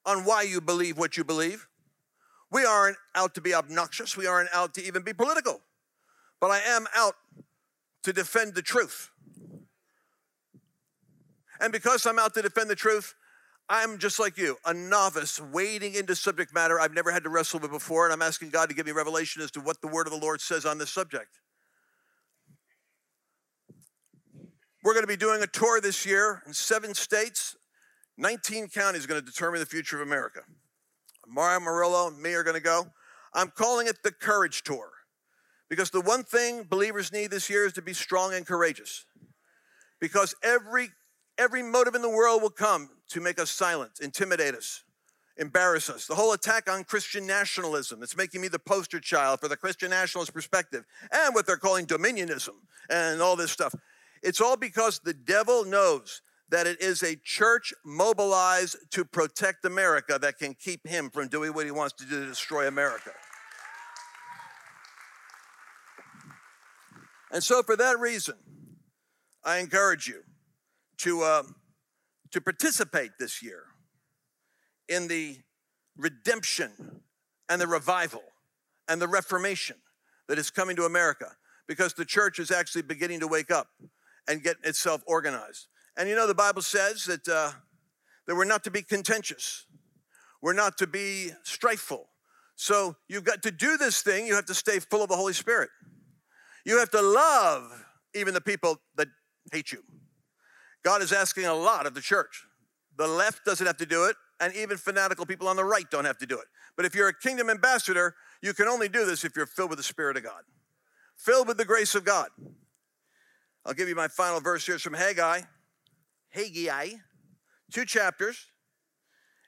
on 0.04 0.24
why 0.24 0.42
you 0.42 0.60
believe 0.60 0.98
what 0.98 1.16
you 1.16 1.24
believe. 1.24 1.68
We 2.50 2.64
aren't 2.64 2.96
out 3.14 3.34
to 3.34 3.40
be 3.40 3.54
obnoxious, 3.54 4.16
we 4.16 4.26
aren't 4.26 4.48
out 4.54 4.74
to 4.74 4.84
even 4.84 5.02
be 5.02 5.12
political, 5.12 5.60
but 6.40 6.50
I 6.50 6.60
am 6.60 6.86
out 6.96 7.14
to 8.04 8.12
defend 8.12 8.54
the 8.54 8.62
truth. 8.62 9.10
And 11.60 11.72
because 11.72 12.06
I'm 12.06 12.18
out 12.18 12.34
to 12.34 12.42
defend 12.42 12.70
the 12.70 12.76
truth, 12.76 13.14
I'm 13.68 13.98
just 13.98 14.20
like 14.20 14.38
you, 14.38 14.56
a 14.64 14.72
novice 14.72 15.40
wading 15.40 15.94
into 15.94 16.14
subject 16.14 16.54
matter 16.54 16.78
I've 16.78 16.94
never 16.94 17.10
had 17.10 17.24
to 17.24 17.30
wrestle 17.30 17.58
with 17.58 17.72
before, 17.72 18.04
and 18.04 18.12
I'm 18.12 18.22
asking 18.22 18.50
God 18.50 18.68
to 18.68 18.74
give 18.74 18.86
me 18.86 18.92
revelation 18.92 19.42
as 19.42 19.50
to 19.52 19.60
what 19.60 19.80
the 19.80 19.88
word 19.88 20.06
of 20.06 20.12
the 20.12 20.20
Lord 20.20 20.40
says 20.40 20.64
on 20.64 20.78
this 20.78 20.90
subject. 20.90 21.40
We're 24.84 24.92
going 24.92 25.02
to 25.02 25.08
be 25.08 25.16
doing 25.16 25.42
a 25.42 25.48
tour 25.48 25.80
this 25.80 26.06
year 26.06 26.42
in 26.46 26.54
seven 26.54 26.94
states. 26.94 27.56
19 28.18 28.68
counties 28.68 29.04
are 29.04 29.08
going 29.08 29.20
to 29.20 29.26
determine 29.26 29.58
the 29.58 29.66
future 29.66 30.00
of 30.00 30.06
America. 30.06 30.42
Mario 31.26 31.58
Murillo 31.58 32.06
and 32.06 32.22
me 32.22 32.34
are 32.34 32.44
going 32.44 32.54
to 32.54 32.62
go. 32.62 32.86
I'm 33.34 33.50
calling 33.50 33.88
it 33.88 34.04
the 34.04 34.12
Courage 34.12 34.62
Tour 34.62 34.90
because 35.68 35.90
the 35.90 36.00
one 36.00 36.22
thing 36.22 36.62
believers 36.62 37.12
need 37.12 37.32
this 37.32 37.50
year 37.50 37.66
is 37.66 37.72
to 37.72 37.82
be 37.82 37.92
strong 37.92 38.32
and 38.32 38.46
courageous. 38.46 39.04
Because 40.00 40.36
every 40.42 40.90
every 41.38 41.62
motive 41.62 41.94
in 41.94 42.02
the 42.02 42.10
world 42.10 42.42
will 42.42 42.50
come 42.50 42.90
to 43.08 43.20
make 43.20 43.40
us 43.40 43.50
silent, 43.50 43.92
intimidate 44.00 44.54
us, 44.54 44.84
embarrass 45.36 45.90
us. 45.90 46.06
The 46.06 46.14
whole 46.14 46.32
attack 46.32 46.70
on 46.70 46.84
Christian 46.84 47.26
nationalism, 47.26 48.02
it's 48.02 48.16
making 48.16 48.40
me 48.40 48.48
the 48.48 48.58
poster 48.58 49.00
child 49.00 49.40
for 49.40 49.48
the 49.48 49.56
Christian 49.56 49.90
nationalist 49.90 50.32
perspective 50.32 50.84
and 51.12 51.34
what 51.34 51.46
they're 51.46 51.56
calling 51.56 51.86
dominionism 51.86 52.54
and 52.90 53.20
all 53.20 53.36
this 53.36 53.50
stuff. 53.50 53.74
It's 54.22 54.40
all 54.40 54.56
because 54.56 55.00
the 55.00 55.14
devil 55.14 55.64
knows 55.64 56.22
that 56.48 56.66
it 56.66 56.80
is 56.80 57.02
a 57.02 57.16
church 57.16 57.74
mobilized 57.84 58.76
to 58.92 59.04
protect 59.04 59.64
America 59.64 60.18
that 60.20 60.38
can 60.38 60.54
keep 60.54 60.86
him 60.86 61.10
from 61.10 61.28
doing 61.28 61.52
what 61.52 61.64
he 61.64 61.72
wants 61.72 61.94
to 61.94 62.04
do 62.04 62.20
to 62.20 62.26
destroy 62.26 62.68
America. 62.68 63.10
And 67.32 67.42
so, 67.42 67.62
for 67.62 67.76
that 67.76 67.98
reason, 67.98 68.36
I 69.44 69.58
encourage 69.58 70.06
you 70.06 70.22
to, 70.98 71.22
uh, 71.22 71.42
to 72.30 72.40
participate 72.40 73.12
this 73.18 73.42
year 73.42 73.64
in 74.88 75.08
the 75.08 75.38
redemption 75.96 77.02
and 77.48 77.60
the 77.60 77.66
revival 77.66 78.22
and 78.88 79.00
the 79.00 79.08
reformation 79.08 79.76
that 80.28 80.38
is 80.38 80.50
coming 80.50 80.76
to 80.76 80.84
America 80.84 81.32
because 81.66 81.94
the 81.94 82.04
church 82.04 82.38
is 82.38 82.50
actually 82.50 82.82
beginning 82.82 83.20
to 83.20 83.26
wake 83.26 83.50
up 83.50 83.68
and 84.28 84.42
get 84.42 84.56
itself 84.64 85.02
organized. 85.06 85.66
And 85.96 86.08
you 86.08 86.16
know, 86.16 86.26
the 86.26 86.34
Bible 86.34 86.62
says 86.62 87.04
that, 87.04 87.26
uh, 87.28 87.52
that 88.26 88.34
we're 88.34 88.44
not 88.44 88.64
to 88.64 88.70
be 88.70 88.82
contentious, 88.82 89.66
we're 90.42 90.52
not 90.52 90.78
to 90.78 90.86
be 90.86 91.30
strifeful. 91.44 92.04
So 92.56 92.96
you've 93.08 93.24
got 93.24 93.42
to 93.42 93.50
do 93.50 93.76
this 93.76 94.02
thing, 94.02 94.26
you 94.26 94.34
have 94.34 94.46
to 94.46 94.54
stay 94.54 94.78
full 94.78 95.02
of 95.02 95.08
the 95.08 95.16
Holy 95.16 95.32
Spirit. 95.32 95.70
You 96.64 96.78
have 96.78 96.90
to 96.90 97.02
love 97.02 97.84
even 98.14 98.34
the 98.34 98.40
people 98.40 98.78
that 98.96 99.08
hate 99.52 99.72
you. 99.72 99.82
God 100.86 101.02
is 101.02 101.12
asking 101.12 101.46
a 101.46 101.52
lot 101.52 101.84
of 101.84 101.94
the 101.94 102.00
church. 102.00 102.44
The 102.96 103.08
left 103.08 103.44
doesn't 103.44 103.66
have 103.66 103.76
to 103.78 103.86
do 103.86 104.04
it, 104.04 104.14
and 104.38 104.54
even 104.54 104.76
fanatical 104.76 105.26
people 105.26 105.48
on 105.48 105.56
the 105.56 105.64
right 105.64 105.84
don't 105.90 106.04
have 106.04 106.18
to 106.18 106.26
do 106.26 106.38
it. 106.38 106.44
But 106.76 106.86
if 106.86 106.94
you're 106.94 107.08
a 107.08 107.12
kingdom 107.12 107.50
ambassador, 107.50 108.14
you 108.40 108.54
can 108.54 108.68
only 108.68 108.88
do 108.88 109.04
this 109.04 109.24
if 109.24 109.34
you're 109.34 109.46
filled 109.46 109.70
with 109.70 109.78
the 109.78 109.82
Spirit 109.82 110.16
of 110.16 110.22
God, 110.22 110.44
filled 111.16 111.48
with 111.48 111.56
the 111.56 111.64
grace 111.64 111.96
of 111.96 112.04
God. 112.04 112.28
I'll 113.64 113.74
give 113.74 113.88
you 113.88 113.96
my 113.96 114.06
final 114.06 114.38
verse 114.38 114.64
here. 114.64 114.76
It's 114.76 114.84
from 114.84 114.94
Haggai. 114.94 115.40
Haggai, 116.28 116.90
two 117.72 117.84
chapters. 117.84 118.46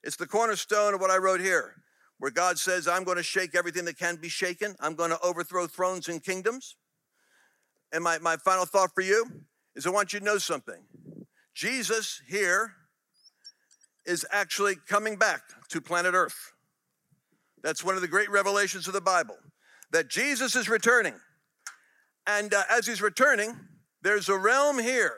It's 0.03 0.17
the 0.17 0.27
cornerstone 0.27 0.93
of 0.93 1.01
what 1.01 1.13
I 1.13 1.19
wrote 1.19 1.39
here, 1.39 1.77
where 2.19 2.33
God 2.33 2.59
says, 2.59 2.89
I'm 2.89 3.05
going 3.05 3.17
to 3.17 3.23
shake 3.23 3.55
everything 3.55 3.85
that 3.85 3.97
can 3.97 4.17
be 4.17 4.29
shaken. 4.29 4.75
I'm 4.81 4.97
going 4.97 5.11
to 5.11 5.21
overthrow 5.21 5.69
thrones 5.69 6.09
and 6.09 6.21
kingdoms. 6.21 6.75
And 7.93 8.03
my, 8.03 8.19
my 8.19 8.39
final 8.39 8.65
thought 8.65 8.91
for 8.93 9.03
you 9.03 9.25
is 9.77 9.87
I 9.87 9.91
want 9.91 10.13
you 10.13 10.19
to 10.19 10.25
know 10.25 10.39
something. 10.39 10.83
Jesus 11.59 12.23
here 12.29 12.75
is 14.07 14.25
actually 14.31 14.77
coming 14.89 15.17
back 15.17 15.41
to 15.71 15.81
planet 15.81 16.15
Earth. 16.15 16.53
That's 17.65 17.83
one 17.83 17.97
of 17.97 18.01
the 18.01 18.07
great 18.07 18.31
revelations 18.31 18.87
of 18.87 18.93
the 18.93 19.01
Bible 19.01 19.35
that 19.91 20.09
Jesus 20.09 20.55
is 20.55 20.69
returning. 20.69 21.15
And 22.29 22.55
uh, 22.55 22.63
as 22.71 22.87
he's 22.87 23.03
returning, 23.03 23.59
there's 24.03 24.29
a 24.29 24.39
realm 24.39 24.79
here, 24.79 25.17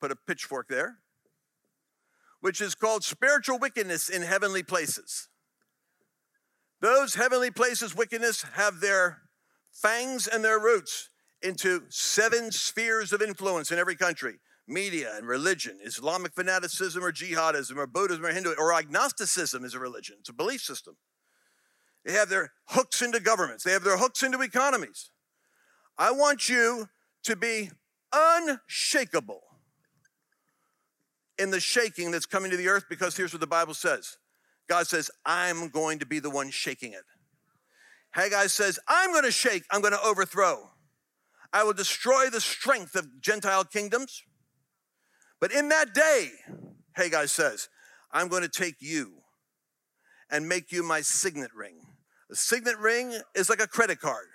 put 0.00 0.12
a 0.12 0.16
pitchfork 0.28 0.68
there, 0.68 0.98
which 2.40 2.60
is 2.60 2.76
called 2.76 3.02
spiritual 3.02 3.58
wickedness 3.58 4.08
in 4.08 4.22
heavenly 4.22 4.62
places. 4.62 5.26
Those 6.80 7.16
heavenly 7.16 7.50
places, 7.50 7.96
wickedness, 7.96 8.44
have 8.52 8.78
their 8.78 9.22
fangs 9.72 10.28
and 10.28 10.44
their 10.44 10.60
roots 10.60 11.10
into 11.42 11.82
seven 11.88 12.52
spheres 12.52 13.12
of 13.12 13.20
influence 13.20 13.72
in 13.72 13.80
every 13.80 13.96
country 13.96 14.38
media 14.66 15.12
and 15.16 15.26
religion, 15.26 15.78
Islamic 15.82 16.34
fanaticism 16.34 17.02
or 17.02 17.12
jihadism 17.12 17.76
or 17.76 17.86
Buddhism 17.86 18.24
or 18.24 18.32
Hindu 18.32 18.54
or 18.58 18.72
agnosticism 18.72 19.64
is 19.64 19.74
a 19.74 19.78
religion, 19.78 20.16
it's 20.20 20.28
a 20.28 20.34
belief 20.34 20.60
system. 20.62 20.96
They 22.04 22.12
have 22.12 22.28
their 22.28 22.52
hooks 22.66 23.02
into 23.02 23.20
governments, 23.20 23.64
they 23.64 23.72
have 23.72 23.84
their 23.84 23.98
hooks 23.98 24.22
into 24.22 24.40
economies. 24.40 25.10
I 25.98 26.12
want 26.12 26.48
you 26.48 26.88
to 27.24 27.36
be 27.36 27.70
unshakable 28.12 29.42
in 31.38 31.50
the 31.50 31.60
shaking 31.60 32.10
that's 32.10 32.26
coming 32.26 32.50
to 32.50 32.56
the 32.56 32.68
earth 32.68 32.84
because 32.88 33.16
here's 33.16 33.32
what 33.32 33.40
the 33.40 33.46
Bible 33.46 33.74
says 33.74 34.18
God 34.68 34.86
says, 34.86 35.10
I'm 35.26 35.68
going 35.68 35.98
to 35.98 36.06
be 36.06 36.20
the 36.20 36.30
one 36.30 36.50
shaking 36.50 36.92
it. 36.92 37.04
Haggai 38.12 38.46
says, 38.46 38.78
I'm 38.88 39.12
going 39.12 39.24
to 39.24 39.30
shake, 39.30 39.64
I'm 39.70 39.80
going 39.80 39.92
to 39.92 40.02
overthrow. 40.02 40.70
I 41.52 41.64
will 41.64 41.72
destroy 41.72 42.30
the 42.30 42.40
strength 42.40 42.94
of 42.94 43.20
Gentile 43.20 43.64
kingdoms. 43.64 44.22
But 45.40 45.52
in 45.52 45.70
that 45.70 45.94
day, 45.94 46.30
Haggai 46.92 47.26
says, 47.26 47.68
I'm 48.12 48.28
going 48.28 48.42
to 48.42 48.48
take 48.48 48.76
you 48.80 49.14
and 50.30 50.48
make 50.48 50.70
you 50.70 50.82
my 50.82 51.00
signet 51.00 51.50
ring. 51.54 51.76
A 52.30 52.36
signet 52.36 52.78
ring 52.78 53.14
is 53.34 53.48
like 53.48 53.62
a 53.62 53.66
credit 53.66 54.00
card, 54.00 54.26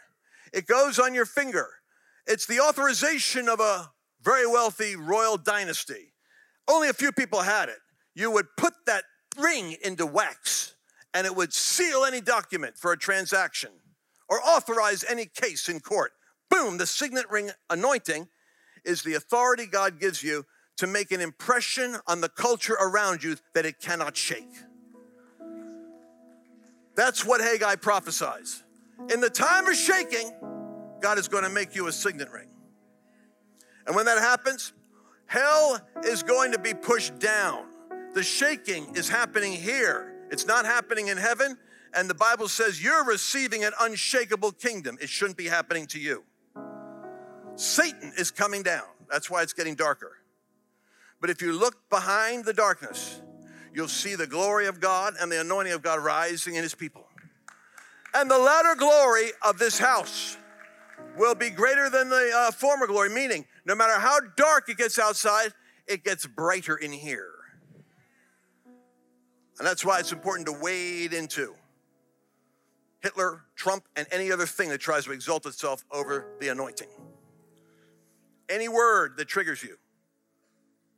it 0.51 0.67
goes 0.67 0.99
on 0.99 1.13
your 1.13 1.25
finger. 1.25 1.67
It's 2.27 2.47
the 2.47 2.59
authorization 2.59 3.47
of 3.47 3.59
a 3.59 3.91
very 4.23 4.47
wealthy 4.47 4.95
royal 4.95 5.37
dynasty. 5.37 6.13
Only 6.67 6.89
a 6.89 6.93
few 6.93 7.11
people 7.11 7.43
had 7.43 7.69
it. 7.69 7.77
You 8.15 8.31
would 8.31 8.47
put 8.57 8.73
that 8.87 9.03
ring 9.37 9.75
into 9.83 10.07
wax 10.07 10.73
and 11.13 11.27
it 11.27 11.35
would 11.35 11.53
seal 11.53 12.03
any 12.03 12.21
document 12.21 12.77
for 12.77 12.91
a 12.91 12.97
transaction 12.97 13.69
or 14.27 14.41
authorize 14.41 15.05
any 15.07 15.27
case 15.27 15.69
in 15.69 15.79
court. 15.79 16.13
Boom, 16.49 16.77
the 16.77 16.87
signet 16.87 17.29
ring 17.29 17.51
anointing 17.69 18.27
is 18.83 19.03
the 19.03 19.13
authority 19.13 19.67
God 19.67 19.99
gives 19.99 20.23
you 20.23 20.45
to 20.77 20.87
make 20.87 21.11
an 21.11 21.21
impression 21.21 21.97
on 22.07 22.21
the 22.21 22.29
culture 22.29 22.73
around 22.73 23.23
you 23.23 23.37
that 23.53 23.65
it 23.65 23.79
cannot 23.79 24.17
shake. 24.17 24.51
That's 26.95 27.25
what 27.25 27.41
Haggai 27.41 27.75
prophesies. 27.75 28.63
In 29.13 29.19
the 29.19 29.29
time 29.29 29.67
of 29.67 29.75
shaking, 29.75 30.31
God 31.01 31.17
is 31.17 31.27
going 31.27 31.43
to 31.43 31.49
make 31.49 31.75
you 31.75 31.87
a 31.87 31.91
signet 31.91 32.31
ring. 32.31 32.47
And 33.85 33.95
when 33.95 34.05
that 34.05 34.17
happens, 34.19 34.73
hell 35.27 35.79
is 36.03 36.23
going 36.23 36.51
to 36.53 36.59
be 36.59 36.73
pushed 36.73 37.19
down. 37.19 37.65
The 38.13 38.23
shaking 38.23 38.95
is 38.95 39.09
happening 39.09 39.51
here, 39.51 40.15
it's 40.31 40.45
not 40.45 40.65
happening 40.65 41.07
in 41.09 41.17
heaven. 41.17 41.57
And 41.93 42.09
the 42.09 42.15
Bible 42.15 42.49
says 42.49 42.83
you're 42.83 43.05
receiving 43.05 43.63
an 43.63 43.71
unshakable 43.79 44.51
kingdom. 44.51 44.97
It 45.01 45.07
shouldn't 45.07 45.37
be 45.37 45.45
happening 45.45 45.87
to 45.87 45.99
you. 45.99 46.25
Satan 47.55 48.11
is 48.17 48.31
coming 48.31 48.63
down. 48.63 48.83
That's 49.09 49.29
why 49.29 49.43
it's 49.43 49.53
getting 49.53 49.75
darker. 49.75 50.17
But 51.25 51.31
if 51.31 51.41
you 51.41 51.53
look 51.53 51.89
behind 51.89 52.45
the 52.45 52.53
darkness, 52.53 53.19
you'll 53.73 53.87
see 53.87 54.13
the 54.13 54.27
glory 54.27 54.67
of 54.67 54.79
God 54.79 55.15
and 55.19 55.31
the 55.31 55.41
anointing 55.41 55.73
of 55.73 55.81
God 55.81 56.03
rising 56.03 56.53
in 56.53 56.61
his 56.61 56.75
people. 56.75 57.07
And 58.13 58.29
the 58.29 58.37
latter 58.37 58.75
glory 58.75 59.31
of 59.41 59.57
this 59.57 59.79
house 59.79 60.37
will 61.17 61.33
be 61.33 61.49
greater 61.49 61.89
than 61.89 62.09
the 62.09 62.31
uh, 62.31 62.51
former 62.51 62.85
glory, 62.85 63.09
meaning 63.09 63.43
no 63.65 63.73
matter 63.73 63.99
how 63.99 64.19
dark 64.37 64.69
it 64.69 64.77
gets 64.77 64.99
outside, 64.99 65.51
it 65.87 66.03
gets 66.03 66.27
brighter 66.27 66.75
in 66.75 66.91
here. 66.91 67.31
And 69.57 69.65
that's 69.65 69.83
why 69.83 69.97
it's 69.97 70.11
important 70.11 70.45
to 70.45 70.53
wade 70.53 71.11
into 71.11 71.55
Hitler, 73.01 73.45
Trump, 73.55 73.85
and 73.95 74.05
any 74.11 74.31
other 74.31 74.45
thing 74.45 74.69
that 74.69 74.77
tries 74.77 75.05
to 75.05 75.11
exalt 75.11 75.47
itself 75.47 75.83
over 75.89 76.27
the 76.39 76.49
anointing. 76.49 76.89
Any 78.47 78.67
word 78.67 79.17
that 79.17 79.27
triggers 79.27 79.63
you 79.63 79.77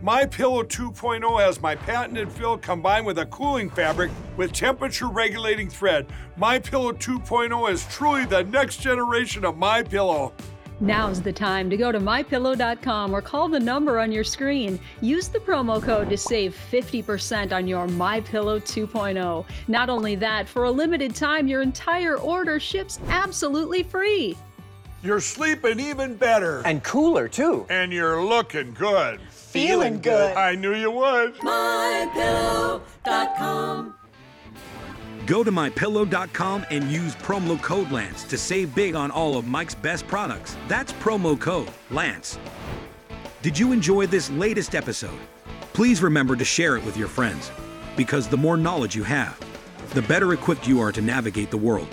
My 0.00 0.24
Pillow 0.24 0.62
2.0 0.62 1.40
has 1.40 1.60
my 1.60 1.74
patented 1.74 2.30
fill 2.30 2.56
combined 2.56 3.04
with 3.04 3.18
a 3.18 3.26
cooling 3.26 3.68
fabric 3.68 4.12
with 4.36 4.52
temperature 4.52 5.08
regulating 5.08 5.68
thread. 5.68 6.06
My 6.36 6.60
Pillow 6.60 6.92
2.0 6.92 7.72
is 7.72 7.84
truly 7.86 8.24
the 8.24 8.44
next 8.44 8.80
generation 8.80 9.44
of 9.44 9.56
My 9.56 9.82
Pillow. 9.82 10.32
Now's 10.78 11.20
the 11.20 11.32
time 11.32 11.68
to 11.70 11.76
go 11.76 11.90
to 11.90 11.98
mypillow.com 11.98 13.12
or 13.12 13.20
call 13.20 13.48
the 13.48 13.58
number 13.58 13.98
on 13.98 14.12
your 14.12 14.22
screen. 14.22 14.78
Use 15.00 15.26
the 15.26 15.40
promo 15.40 15.82
code 15.82 16.08
to 16.10 16.16
save 16.16 16.56
50% 16.70 17.50
on 17.50 17.66
your 17.66 17.88
MyPillow 17.88 18.60
2.0. 18.62 19.44
Not 19.66 19.90
only 19.90 20.14
that, 20.14 20.48
for 20.48 20.64
a 20.64 20.70
limited 20.70 21.16
time, 21.16 21.48
your 21.48 21.62
entire 21.62 22.18
order 22.18 22.60
ships 22.60 23.00
absolutely 23.08 23.82
free. 23.82 24.36
You're 25.02 25.20
sleeping 25.20 25.80
even 25.80 26.14
better. 26.14 26.62
And 26.64 26.84
cooler, 26.84 27.26
too. 27.26 27.66
And 27.70 27.92
you're 27.92 28.24
looking 28.24 28.72
good. 28.74 29.20
Feeling 29.48 30.00
good. 30.00 30.36
I 30.36 30.54
knew 30.54 30.74
you 30.74 30.90
would. 30.90 31.34
MyPillow.com. 31.36 33.94
Go 35.24 35.42
to 35.42 35.50
mypillow.com 35.50 36.66
and 36.70 36.90
use 36.90 37.16
promo 37.16 37.58
code 37.62 37.90
Lance 37.90 38.24
to 38.24 38.36
save 38.36 38.74
big 38.74 38.94
on 38.94 39.10
all 39.10 39.38
of 39.38 39.46
Mike's 39.46 39.74
best 39.74 40.06
products. 40.06 40.54
That's 40.68 40.92
promo 40.94 41.40
code 41.40 41.70
Lance. 41.90 42.38
Did 43.40 43.58
you 43.58 43.72
enjoy 43.72 44.06
this 44.06 44.28
latest 44.30 44.74
episode? 44.74 45.18
Please 45.72 46.02
remember 46.02 46.36
to 46.36 46.44
share 46.44 46.76
it 46.76 46.84
with 46.84 46.98
your 46.98 47.08
friends 47.08 47.50
because 47.96 48.28
the 48.28 48.36
more 48.36 48.58
knowledge 48.58 48.94
you 48.94 49.04
have, 49.04 49.40
the 49.94 50.02
better 50.02 50.34
equipped 50.34 50.68
you 50.68 50.78
are 50.78 50.92
to 50.92 51.00
navigate 51.00 51.50
the 51.50 51.56
world 51.56 51.88